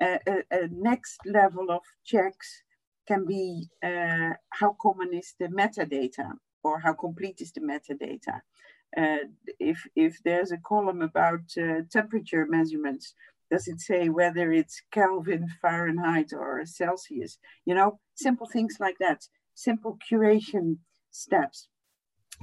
Uh, 0.00 0.18
a, 0.26 0.42
a, 0.50 0.68
next 0.72 1.20
level 1.24 1.70
of 1.70 1.82
checks 2.04 2.62
can 3.06 3.24
be 3.24 3.68
uh, 3.82 4.30
how 4.50 4.76
common 4.80 5.14
is 5.14 5.34
the 5.38 5.46
metadata 5.46 6.32
or 6.64 6.80
how 6.80 6.92
complete 6.92 7.40
is 7.40 7.52
the 7.52 7.60
metadata. 7.60 8.40
Uh, 8.96 9.28
if, 9.60 9.86
if 9.94 10.20
there's 10.24 10.52
a 10.52 10.58
column 10.58 11.02
about 11.02 11.42
uh, 11.58 11.82
temperature 11.90 12.46
measurements, 12.48 13.14
does 13.54 13.68
it 13.68 13.80
say 13.80 14.08
whether 14.08 14.50
it's 14.50 14.82
Kelvin, 14.90 15.46
Fahrenheit, 15.62 16.32
or 16.32 16.66
Celsius? 16.66 17.38
You 17.64 17.76
know, 17.76 18.00
simple 18.16 18.48
things 18.48 18.78
like 18.80 18.98
that, 18.98 19.20
simple 19.54 19.96
curation 20.10 20.78
steps. 21.12 21.68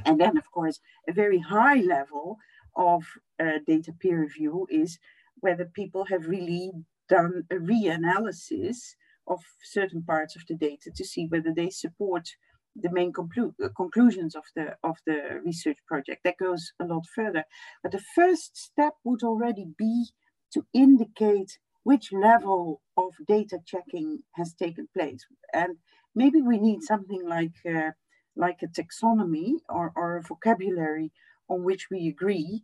And 0.05 0.21
then, 0.21 0.37
of 0.37 0.49
course, 0.51 0.79
a 1.09 1.11
very 1.11 1.39
high 1.39 1.81
level 1.81 2.37
of 2.77 3.03
uh, 3.43 3.59
data 3.67 3.91
peer 3.99 4.21
review 4.21 4.67
is 4.69 4.99
whether 5.41 5.65
people 5.65 6.05
have 6.05 6.29
really 6.29 6.71
done 7.09 7.43
a 7.51 7.55
reanalysis 7.55 8.77
of 9.27 9.39
certain 9.63 10.03
parts 10.03 10.37
of 10.37 10.43
the 10.47 10.55
data 10.55 10.91
to 10.95 11.03
see 11.03 11.25
whether 11.27 11.53
they 11.53 11.69
support 11.69 12.25
the 12.83 12.91
main 12.97 13.11
conclu 13.11 13.51
conclusions 13.75 14.33
of 14.33 14.45
the 14.55 14.77
of 14.81 14.95
the 15.05 15.41
research 15.43 15.79
project. 15.85 16.21
That 16.23 16.37
goes 16.37 16.71
a 16.79 16.85
lot 16.85 17.05
further. 17.13 17.43
But 17.83 17.91
the 17.91 18.05
first 18.15 18.55
step 18.55 18.93
would 19.03 19.23
already 19.23 19.65
be 19.77 20.05
to 20.53 20.65
indicate 20.73 21.57
which 21.83 22.11
level 22.11 22.81
of 22.97 23.13
data 23.27 23.59
checking 23.65 24.19
has 24.33 24.53
taken 24.53 24.87
place. 24.95 25.25
And 25.53 25.77
maybe 26.15 26.41
we 26.41 26.59
need 26.59 26.83
something 26.83 27.27
like, 27.27 27.55
uh, 27.65 27.91
like 28.35 28.59
a 28.61 28.67
taxonomy 28.67 29.53
or, 29.67 29.91
or 29.95 30.17
a 30.17 30.21
vocabulary 30.21 31.11
on 31.49 31.63
which 31.63 31.87
we 31.89 32.07
agree, 32.07 32.63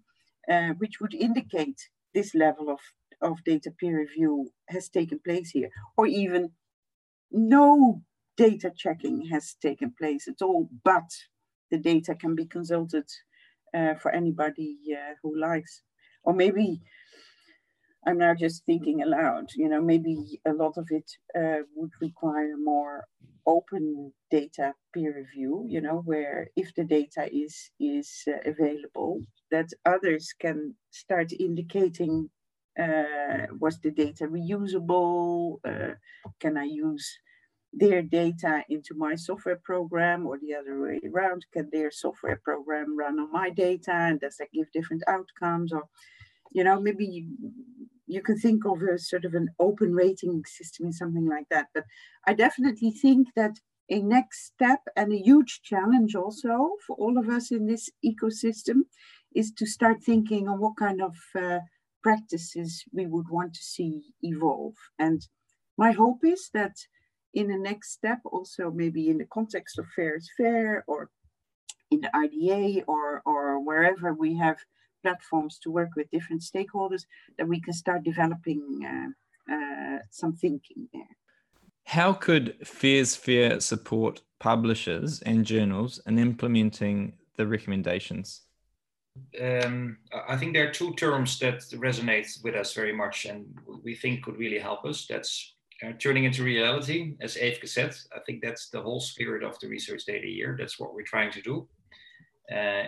uh, 0.52 0.70
which 0.78 1.00
would 1.02 1.14
indicate 1.14 1.90
this 2.14 2.36
level 2.36 2.70
of, 2.70 2.80
of 3.22 3.44
data 3.44 3.72
peer 3.80 4.00
review 4.00 4.52
has 4.70 4.90
taken 4.90 5.20
place 5.20 5.50
here, 5.50 5.70
or 5.98 6.06
even 6.06 6.52
no 7.32 8.02
data 8.38 8.72
checking 8.76 9.26
has 9.26 9.56
taken 9.62 9.94
place 10.00 10.28
at 10.28 10.42
all, 10.42 10.70
but 10.84 11.10
the 11.72 11.78
data 11.78 12.16
can 12.16 12.36
be 12.36 12.46
consulted 12.46 13.06
uh, 13.74 13.96
for 13.96 14.12
anybody 14.12 14.78
uh, 14.94 15.14
who 15.22 15.38
likes. 15.38 15.82
Or 16.24 16.34
maybe 16.34 16.82
I'm 18.08 18.18
now 18.18 18.34
just 18.34 18.66
thinking 18.66 19.04
aloud. 19.04 19.50
You 19.56 19.70
know, 19.70 19.82
maybe 19.82 20.40
a 20.46 20.54
lot 20.54 20.78
of 20.78 20.88
it 20.90 21.12
uh, 21.38 21.64
would 21.76 21.92
require 22.02 22.56
more 22.58 23.06
open 23.46 24.12
data 24.32 24.74
peer 24.94 25.14
review. 25.16 25.66
You 25.68 25.82
know, 25.82 26.02
where 26.06 26.50
if 26.56 26.74
the 26.76 26.86
data 26.86 27.30
is 27.32 27.70
is 27.80 28.10
uh, 28.28 28.50
available, 28.50 29.22
that 29.52 29.70
others 29.86 30.34
can 30.40 30.76
start 30.92 31.32
indicating 31.40 32.30
uh, 32.80 33.48
was 33.60 33.80
the 33.80 33.92
data 33.92 34.26
reusable? 34.28 35.60
Uh, 35.66 35.96
can 36.40 36.58
I 36.58 36.66
use 36.66 37.08
their 37.74 38.02
data 38.02 38.64
into 38.70 38.94
my 38.96 39.16
software 39.16 39.60
program 39.64 40.26
or 40.26 40.38
the 40.40 40.54
other 40.56 40.82
way 40.82 41.00
around? 41.12 41.46
Can 41.54 41.70
their 41.72 41.92
software 41.92 42.40
program 42.44 42.98
run 42.98 43.20
on 43.20 43.32
my 43.32 43.50
data 43.50 43.92
and 43.94 44.20
does 44.20 44.38
that 44.38 44.52
give 44.54 44.72
different 44.72 45.04
outcomes? 45.08 45.74
Or, 45.74 45.84
you 46.52 46.64
know, 46.64 46.80
maybe 46.80 47.06
you, 47.06 47.28
you 48.08 48.22
can 48.22 48.38
think 48.40 48.66
of 48.66 48.82
a 48.82 48.98
sort 48.98 49.26
of 49.26 49.34
an 49.34 49.50
open 49.60 49.94
rating 49.94 50.44
system 50.46 50.86
and 50.86 50.96
something 50.96 51.28
like 51.28 51.48
that. 51.50 51.68
But 51.74 51.84
I 52.26 52.34
definitely 52.34 52.92
think 52.92 53.28
that 53.36 53.60
a 53.90 54.02
next 54.02 54.46
step 54.46 54.80
and 54.96 55.14
a 55.14 55.18
huge 55.18 55.62
challenge 55.64 56.16
also 56.16 56.72
for 56.86 56.96
all 56.98 57.18
of 57.18 57.30
us 57.30 57.52
in 57.52 57.68
this 57.68 57.90
ecosystem 58.04 58.82
is 59.36 59.52
to 59.54 59.66
start 59.66 60.04
thinking 60.04 60.48
on 60.48 60.60
what 60.60 60.78
kind 60.78 61.02
of 61.02 61.16
uh, 61.36 61.60
practices 62.02 62.84
we 62.94 63.06
would 63.06 63.30
want 63.30 63.54
to 63.54 63.64
see 63.64 64.02
evolve. 64.22 64.76
And 65.00 65.26
my 65.78 65.92
hope 65.92 66.24
is 66.24 66.50
that 66.54 66.76
in 67.34 67.48
the 67.48 67.58
next 67.58 67.92
step, 67.92 68.20
also 68.26 68.72
maybe 68.72 69.10
in 69.10 69.18
the 69.18 69.26
context 69.26 69.78
of 69.78 69.86
FAIRsFAIR 69.98 70.82
or 70.88 71.10
in 71.92 72.02
the 72.02 72.10
RDA 72.10 72.84
or, 72.88 73.22
or 73.26 73.60
wherever 73.64 74.14
we 74.14 74.36
have 74.38 74.58
platforms 75.08 75.60
to 75.60 75.72
work 75.72 75.92
with 75.96 76.12
different 76.12 76.42
stakeholders, 76.42 77.04
that 77.38 77.48
we 77.48 77.60
can 77.66 77.74
start 77.74 78.04
developing 78.04 78.62
uh, 78.92 79.10
uh, 79.54 79.98
some 80.12 80.34
thinking 80.34 80.88
there. 80.94 81.14
How 81.86 82.12
could 82.26 82.48
FAIRsFAIR 82.64 83.62
support 83.62 84.22
publishers 84.40 85.22
and 85.22 85.46
journals 85.46 86.02
in 86.06 86.20
implementing 86.20 87.14
the 87.38 87.48
recommendations? 87.48 88.42
Um, 89.42 89.98
I 90.34 90.36
think 90.38 90.54
there 90.54 90.68
are 90.68 90.80
two 90.80 90.94
terms 90.96 91.40
that 91.40 91.60
resonate 91.88 92.30
with 92.44 92.56
us 92.56 92.74
very 92.74 92.94
much 92.94 93.26
and 93.26 93.46
we 93.84 93.96
think 93.96 94.24
could 94.24 94.38
really 94.38 94.60
help 94.60 94.86
us. 94.86 95.08
That's 95.10 95.56
uh, 95.84 95.94
turning 96.04 96.26
into 96.26 96.44
reality, 96.44 97.00
as 97.22 97.36
Eefke 97.36 97.68
said. 97.68 97.96
I 98.16 98.20
think 98.26 98.44
that's 98.44 98.70
the 98.70 98.82
whole 98.82 99.00
spirit 99.00 99.44
of 99.44 99.60
the 99.60 99.68
research 99.68 100.04
data 100.06 100.28
year. 100.28 100.56
That's 100.60 100.80
what 100.80 100.94
we're 100.94 101.14
trying 101.14 101.32
to 101.32 101.42
do, 101.42 101.68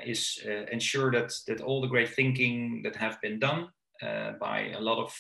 is 0.06 0.40
uh, 0.46 0.66
ensure 0.72 1.12
that, 1.12 1.34
that 1.48 1.62
all 1.62 1.82
the 1.82 1.88
great 1.88 2.10
thinking 2.10 2.82
that 2.84 2.96
have 2.96 3.20
been 3.22 3.40
done 3.40 3.68
uh, 4.02 4.32
by 4.40 4.72
a 4.78 4.80
lot 4.80 4.98
of 4.98 5.14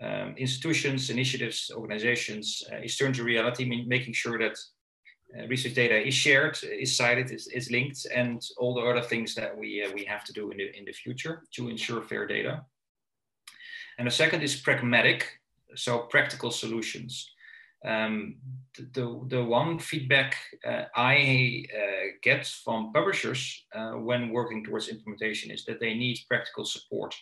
um, 0.00 0.34
institutions, 0.38 1.10
initiatives, 1.10 1.70
organizations 1.74 2.62
uh, 2.72 2.76
is 2.76 2.96
turned 2.96 3.14
to 3.16 3.24
reality, 3.24 3.84
making 3.86 4.14
sure 4.14 4.38
that 4.38 4.56
uh, 5.36 5.46
research 5.48 5.74
data 5.74 6.06
is 6.06 6.14
shared, 6.14 6.58
is 6.62 6.96
cited, 6.96 7.30
is, 7.30 7.48
is 7.48 7.70
linked, 7.70 8.06
and 8.14 8.40
all 8.58 8.74
the 8.74 8.80
other 8.80 9.02
things 9.02 9.34
that 9.34 9.56
we, 9.56 9.84
we 9.94 10.04
have 10.04 10.24
to 10.24 10.32
do 10.32 10.50
in 10.50 10.56
the, 10.56 10.78
in 10.78 10.84
the 10.84 10.92
future 10.92 11.42
to 11.54 11.68
ensure 11.68 12.02
fair 12.02 12.26
data. 12.26 12.64
And 13.98 14.06
the 14.06 14.12
second 14.12 14.42
is 14.42 14.56
pragmatic, 14.56 15.40
so 15.74 15.98
practical 15.98 16.50
solutions. 16.50 17.32
Um, 17.84 18.36
the, 18.92 19.24
the 19.28 19.44
one 19.44 19.78
feedback 19.78 20.36
uh, 20.66 20.84
I 20.94 21.64
uh, 21.74 22.06
get 22.22 22.46
from 22.46 22.92
publishers 22.92 23.66
uh, 23.74 23.92
when 23.92 24.30
working 24.30 24.64
towards 24.64 24.88
implementation 24.88 25.50
is 25.50 25.64
that 25.64 25.80
they 25.80 25.94
need 25.94 26.18
practical 26.28 26.64
support, 26.64 27.14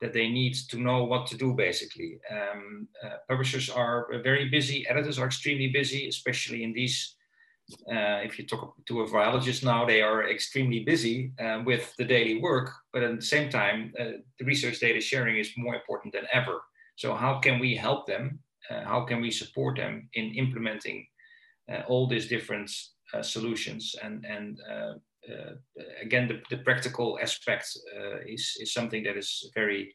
that 0.00 0.12
they 0.12 0.28
need 0.28 0.54
to 0.70 0.78
know 0.78 1.04
what 1.04 1.26
to 1.28 1.36
do 1.36 1.54
basically. 1.54 2.18
Um, 2.30 2.88
uh, 3.02 3.16
publishers 3.28 3.70
are 3.70 4.08
very 4.22 4.48
busy, 4.48 4.86
editors 4.88 5.18
are 5.18 5.26
extremely 5.26 5.68
busy, 5.68 6.08
especially 6.08 6.62
in 6.62 6.72
these. 6.72 7.14
Uh, 7.90 8.22
if 8.22 8.38
you 8.38 8.46
talk 8.46 8.74
to 8.86 9.00
a 9.00 9.08
virologist 9.08 9.64
now, 9.64 9.84
they 9.84 10.00
are 10.00 10.30
extremely 10.30 10.84
busy 10.84 11.32
uh, 11.40 11.62
with 11.64 11.92
the 11.96 12.04
daily 12.04 12.38
work, 12.38 12.70
but 12.92 13.02
at 13.02 13.16
the 13.16 13.22
same 13.22 13.50
time, 13.50 13.92
the 13.96 14.44
research 14.44 14.78
data 14.78 15.00
sharing 15.00 15.36
is 15.36 15.50
more 15.56 15.74
important 15.74 16.12
than 16.14 16.26
ever. 16.32 16.62
So 16.94 17.14
how 17.14 17.40
can 17.40 17.58
we 17.58 17.74
help 17.74 18.06
them? 18.06 18.38
Uh, 18.70 18.84
how 18.84 19.04
can 19.04 19.20
we 19.20 19.30
support 19.30 19.76
them 19.76 20.08
in 20.14 20.34
implementing 20.34 21.06
uh, 21.70 21.82
all 21.88 22.06
these 22.06 22.28
different 22.28 22.70
uh, 23.14 23.22
solutions? 23.22 23.94
And, 24.02 24.24
and 24.24 24.58
uh, 24.70 24.94
uh, 25.32 25.54
again, 26.00 26.28
the, 26.28 26.40
the, 26.50 26.62
practical 26.62 27.18
aspect 27.20 27.76
uh, 27.96 28.18
is, 28.26 28.56
is 28.60 28.72
something 28.72 29.02
that 29.04 29.16
is 29.16 29.50
very 29.54 29.94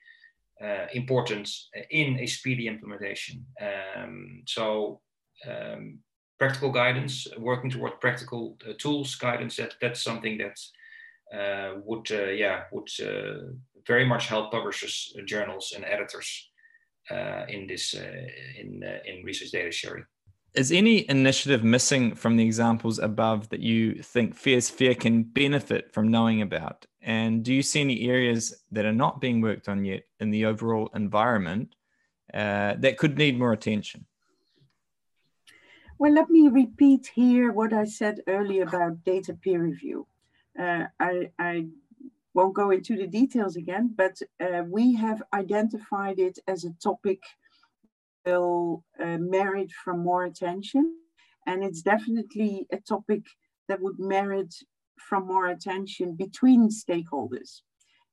important 0.93 1.49
in 1.89 2.19
a 2.19 2.27
speedy 2.27 2.67
implementation. 2.67 3.43
Um, 3.59 4.43
so 4.45 5.01
um, 5.49 5.97
practical 6.37 6.71
guidance, 6.71 7.27
working 7.39 7.71
toward 7.71 7.99
practical 7.99 8.57
tools 8.77 9.15
guidance, 9.15 9.55
that, 9.55 9.73
that's 9.81 10.03
something 10.03 10.37
that 10.37 10.59
would, 11.83 12.07
yeah, 12.11 12.65
would 12.71 12.89
very 13.87 14.05
much 14.05 14.27
help 14.27 14.51
publishers, 14.51 15.15
journals, 15.25 15.73
and 15.75 15.83
editors 15.83 16.50
uh, 16.50 16.50
in 17.09 17.67
this 17.67 17.93
uh, 17.93 18.27
in 18.59 18.83
uh, 18.83 18.99
in 19.05 19.23
research 19.23 19.51
data 19.51 19.71
sharing. 19.71 20.05
Is 20.53 20.71
any 20.71 21.09
initiative 21.09 21.63
missing 21.63 22.13
from 22.13 22.35
the 22.35 22.43
examples 22.43 22.99
above 22.99 23.47
that 23.49 23.61
you 23.61 23.95
think 23.95 24.35
FAIRsFAIR 24.35 24.99
can 24.99 25.23
benefit 25.23 25.93
from 25.93 26.09
knowing 26.09 26.41
about? 26.41 26.85
And 27.01 27.41
do 27.41 27.53
you 27.53 27.61
see 27.61 27.79
any 27.79 28.09
areas 28.09 28.61
that 28.71 28.85
are 28.85 28.91
not 28.91 29.21
being 29.21 29.39
worked 29.39 29.69
on 29.69 29.85
yet 29.85 30.03
in 30.19 30.29
the 30.29 30.45
overall 30.45 30.89
environment 30.93 31.73
uh, 32.33 32.75
that 32.79 32.97
could 32.97 33.17
need 33.17 33.39
more 33.39 33.53
attention? 33.53 34.05
Well, 35.97 36.13
let 36.13 36.29
me 36.29 36.49
repeat 36.49 37.11
here 37.15 37.53
what 37.53 37.71
I 37.71 37.85
said 37.85 38.19
earlier 38.27 38.63
about 38.63 39.05
data 39.05 39.33
peer 39.33 39.61
review. 39.61 40.07
Uh, 40.59 40.85
I, 40.99 41.29
I, 41.39 41.67
won't 42.33 42.55
go 42.55 42.71
into 42.71 42.95
the 42.95 43.07
details 43.07 43.55
again, 43.55 43.93
but 43.95 44.17
uh, 44.39 44.63
we 44.67 44.95
have 44.95 45.21
identified 45.33 46.19
it 46.19 46.39
as 46.47 46.63
a 46.63 46.73
topic 46.81 47.21
that 48.25 48.39
will 48.39 48.83
uh, 49.03 49.17
merit 49.17 49.71
from 49.83 49.99
more 49.99 50.25
attention. 50.25 50.95
And 51.45 51.63
it's 51.63 51.81
definitely 51.81 52.67
a 52.71 52.77
topic 52.77 53.23
that 53.67 53.81
would 53.81 53.99
merit 53.99 54.53
from 54.99 55.27
more 55.27 55.47
attention 55.47 56.15
between 56.15 56.69
stakeholders. 56.69 57.61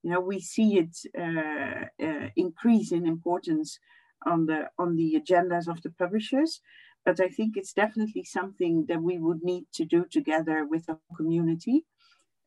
You 0.03 0.11
know, 0.11 0.21
we 0.21 0.41
see 0.41 0.79
it 0.79 0.97
uh, 1.19 2.05
uh 2.05 2.29
increase 2.37 2.93
in 2.93 3.07
importance 3.07 3.79
on 4.27 4.47
the 4.47 4.69
on 4.79 4.97
the 4.97 5.21
agendas 5.21 5.69
of 5.69 5.83
the 5.83 5.91
publishers, 5.91 6.61
but 7.05 7.21
I 7.21 7.29
think 7.29 7.57
it's 7.57 7.73
definitely 7.73 8.25
something 8.25 8.87
that 8.87 9.03
we 9.03 9.19
would 9.19 9.43
need 9.43 9.67
to 9.75 9.85
do 9.85 10.07
together 10.11 10.65
with 10.65 10.87
the 10.87 10.99
community 11.17 11.85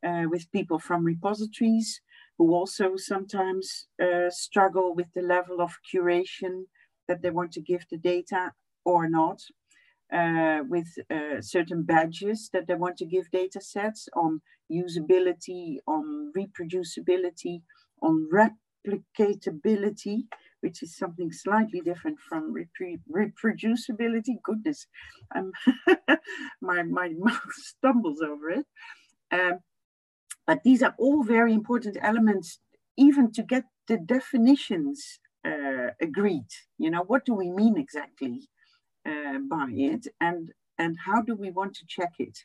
uh, 0.06 0.24
with 0.30 0.52
people 0.52 0.80
from 0.80 1.04
repositories 1.04 2.02
who 2.38 2.54
also 2.54 2.96
sometimes 2.96 3.88
uh, 4.02 4.30
struggle 4.30 4.96
with 4.96 5.08
the 5.14 5.22
level 5.22 5.62
of 5.62 5.78
curation 5.94 6.66
that 7.08 7.22
they 7.22 7.30
want 7.30 7.52
to 7.52 7.62
give 7.62 7.86
the 7.92 7.98
data 7.98 8.52
or 8.86 9.10
not, 9.10 9.42
uh, 10.12 10.60
with 10.68 10.88
uh, 11.10 11.42
certain 11.42 11.84
badges 11.84 12.50
that 12.52 12.68
they 12.68 12.76
want 12.76 12.98
to 12.98 13.06
give 13.06 13.30
data 13.32 13.62
sets 13.62 14.10
on 14.16 14.42
usability, 14.72 15.78
on 15.88 16.32
reproducibility, 16.36 17.62
on 18.02 18.28
replicatability, 18.34 20.24
which 20.62 20.84
is 20.84 20.98
something 20.98 21.32
slightly 21.32 21.82
different 21.82 22.18
from 22.28 22.54
repre 22.54 23.00
reproducibility. 23.14 24.42
Goodness, 24.44 24.88
my, 26.62 26.84
my 26.84 27.10
mouth 27.18 27.54
stumbles 27.54 28.22
over 28.22 28.50
it. 28.50 28.66
Um, 29.32 29.60
but 30.48 30.64
these 30.64 30.82
are 30.84 30.96
all 30.98 31.24
very 31.24 31.54
important 31.54 31.98
elements, 32.02 32.60
even 32.98 33.32
to 33.34 33.44
get 33.44 33.66
the 33.88 33.98
definitions 33.98 35.20
uh, 35.46 35.90
agreed. 36.02 36.48
You 36.78 36.92
know, 36.92 37.04
what 37.04 37.26
do 37.26 37.34
we 37.34 37.50
mean 37.50 37.78
exactly 37.78 38.50
uh, 39.06 39.40
by 39.50 39.68
it, 39.72 40.08
and 40.20 40.52
and 40.78 40.98
how 41.06 41.22
do 41.22 41.36
we 41.36 41.52
want 41.52 41.76
to 41.76 41.86
check 41.88 42.14
it? 42.20 42.38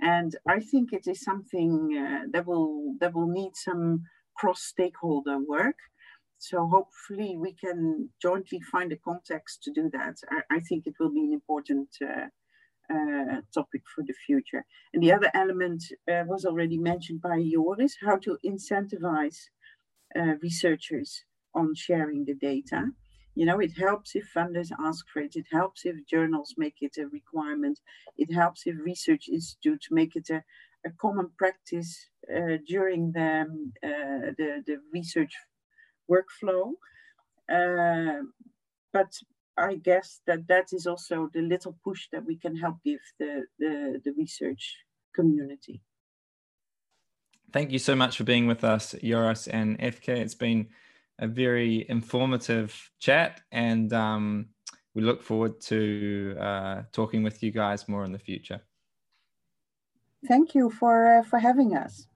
And 0.00 0.34
I 0.48 0.60
think 0.60 0.92
it 0.92 1.06
is 1.06 1.20
something 1.22 1.72
uh, 1.96 2.26
that 2.32 2.46
will 2.46 2.94
that 3.00 3.14
will 3.14 3.28
need 3.28 3.52
some 3.54 4.04
cross-stakeholder 4.36 5.38
work. 5.38 5.76
So 6.38 6.66
hopefully 6.66 7.36
we 7.36 7.52
can 7.52 8.08
jointly 8.22 8.60
find 8.72 8.90
a 8.92 8.96
context 8.96 9.62
to 9.64 9.70
do 9.72 9.90
that. 9.92 10.16
I, 10.30 10.56
I 10.56 10.60
think 10.60 10.86
it 10.86 10.94
will 10.98 11.12
be 11.12 11.24
an 11.24 11.34
important 11.34 11.88
uh, 12.02 12.28
uh, 12.90 13.40
topic 13.54 13.82
for 13.94 14.02
the 14.06 14.14
future. 14.26 14.64
And 14.92 15.02
the 15.02 15.12
other 15.12 15.30
element 15.34 15.82
uh, 16.10 16.24
was 16.26 16.44
already 16.44 16.78
mentioned 16.78 17.20
by 17.22 17.42
Joris, 17.42 17.96
how 18.04 18.16
to 18.18 18.38
incentivize 18.44 19.38
uh, 20.18 20.34
researchers 20.42 21.24
on 21.54 21.74
sharing 21.74 22.24
the 22.24 22.34
data. 22.34 22.86
You 23.34 23.46
know, 23.46 23.60
it 23.60 23.72
helps 23.78 24.14
if 24.14 24.28
funders 24.36 24.70
ask 24.78 25.04
for 25.12 25.20
it. 25.22 25.36
It 25.36 25.46
helps 25.52 25.84
if 25.84 25.96
journals 26.06 26.54
make 26.58 26.78
it 26.80 26.96
a 26.98 27.06
requirement. 27.06 27.78
It 28.18 28.32
helps 28.32 28.62
if 28.66 28.76
research 28.84 29.28
institutes 29.28 29.88
make 29.90 30.16
it 30.16 30.28
a, 30.30 30.42
a 30.84 30.90
common 31.00 31.30
practice 31.38 31.96
uh, 32.28 32.58
during 32.66 33.12
the, 33.12 33.46
uh, 33.84 34.32
the, 34.36 34.62
the 34.66 34.76
research 34.92 35.32
workflow. 36.10 36.72
But 38.92 39.12
I 39.60 39.76
guess 39.76 40.20
that 40.26 40.48
that 40.48 40.72
is 40.72 40.86
also 40.86 41.28
the 41.32 41.42
little 41.42 41.76
push 41.84 42.08
that 42.12 42.24
we 42.24 42.36
can 42.36 42.56
help 42.56 42.76
give 42.84 43.00
the, 43.18 43.44
the, 43.58 44.00
the 44.04 44.12
research 44.12 44.76
community. 45.14 45.82
Thank 47.52 47.72
you 47.72 47.78
so 47.78 47.96
much 47.96 48.16
for 48.16 48.24
being 48.24 48.46
with 48.46 48.64
us, 48.64 48.94
Joris 49.02 49.48
and 49.48 49.78
Eefke. 49.78 50.08
It's 50.08 50.36
been 50.36 50.68
a 51.18 51.26
very 51.26 51.84
informative 51.88 52.90
chat, 53.00 53.40
and 53.50 53.92
um, 53.92 54.46
we 54.94 55.02
look 55.02 55.22
forward 55.22 55.60
to 55.62 56.36
uh, 56.40 56.82
talking 56.92 57.22
with 57.22 57.42
you 57.42 57.50
guys 57.50 57.88
more 57.88 58.04
in 58.04 58.12
the 58.12 58.18
future. 58.18 58.60
Thank 60.28 60.54
you 60.54 60.70
for 60.70 61.18
uh, 61.18 61.22
for 61.22 61.38
having 61.38 61.76
us. 61.76 62.06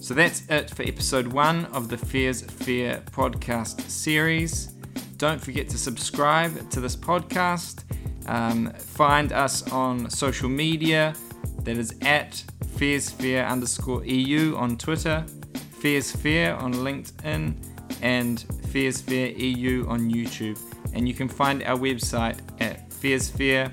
So 0.00 0.14
that's 0.14 0.48
it 0.48 0.70
for 0.70 0.82
episode 0.82 1.28
one 1.28 1.66
of 1.66 1.88
the 1.88 1.96
FAIRsFAIR 1.96 3.04
podcast 3.10 3.82
series. 3.90 4.72
Don't 5.20 5.38
forget 5.38 5.68
to 5.68 5.76
subscribe 5.76 6.70
to 6.70 6.80
this 6.80 6.96
podcast. 6.96 7.84
Um, 8.24 8.72
find 8.72 9.32
us 9.34 9.70
on 9.70 10.08
social 10.08 10.48
media. 10.48 11.14
That 11.64 11.76
is 11.76 11.94
at 12.00 12.42
FAIRsFAIR 12.78 13.46
underscore 13.46 14.02
EU 14.06 14.56
on 14.56 14.78
Twitter, 14.78 15.26
FAIRsFAIR 15.82 16.58
on 16.62 16.72
LinkedIn, 16.72 17.54
and 18.00 18.38
FAIRsFAIR 18.72 19.38
EU 19.38 19.86
on 19.90 20.10
YouTube. 20.10 20.58
And 20.94 21.06
you 21.06 21.12
can 21.12 21.28
find 21.28 21.62
our 21.64 21.76
website 21.76 22.38
at 22.62 22.88
fairsfair.eu. 22.88 23.68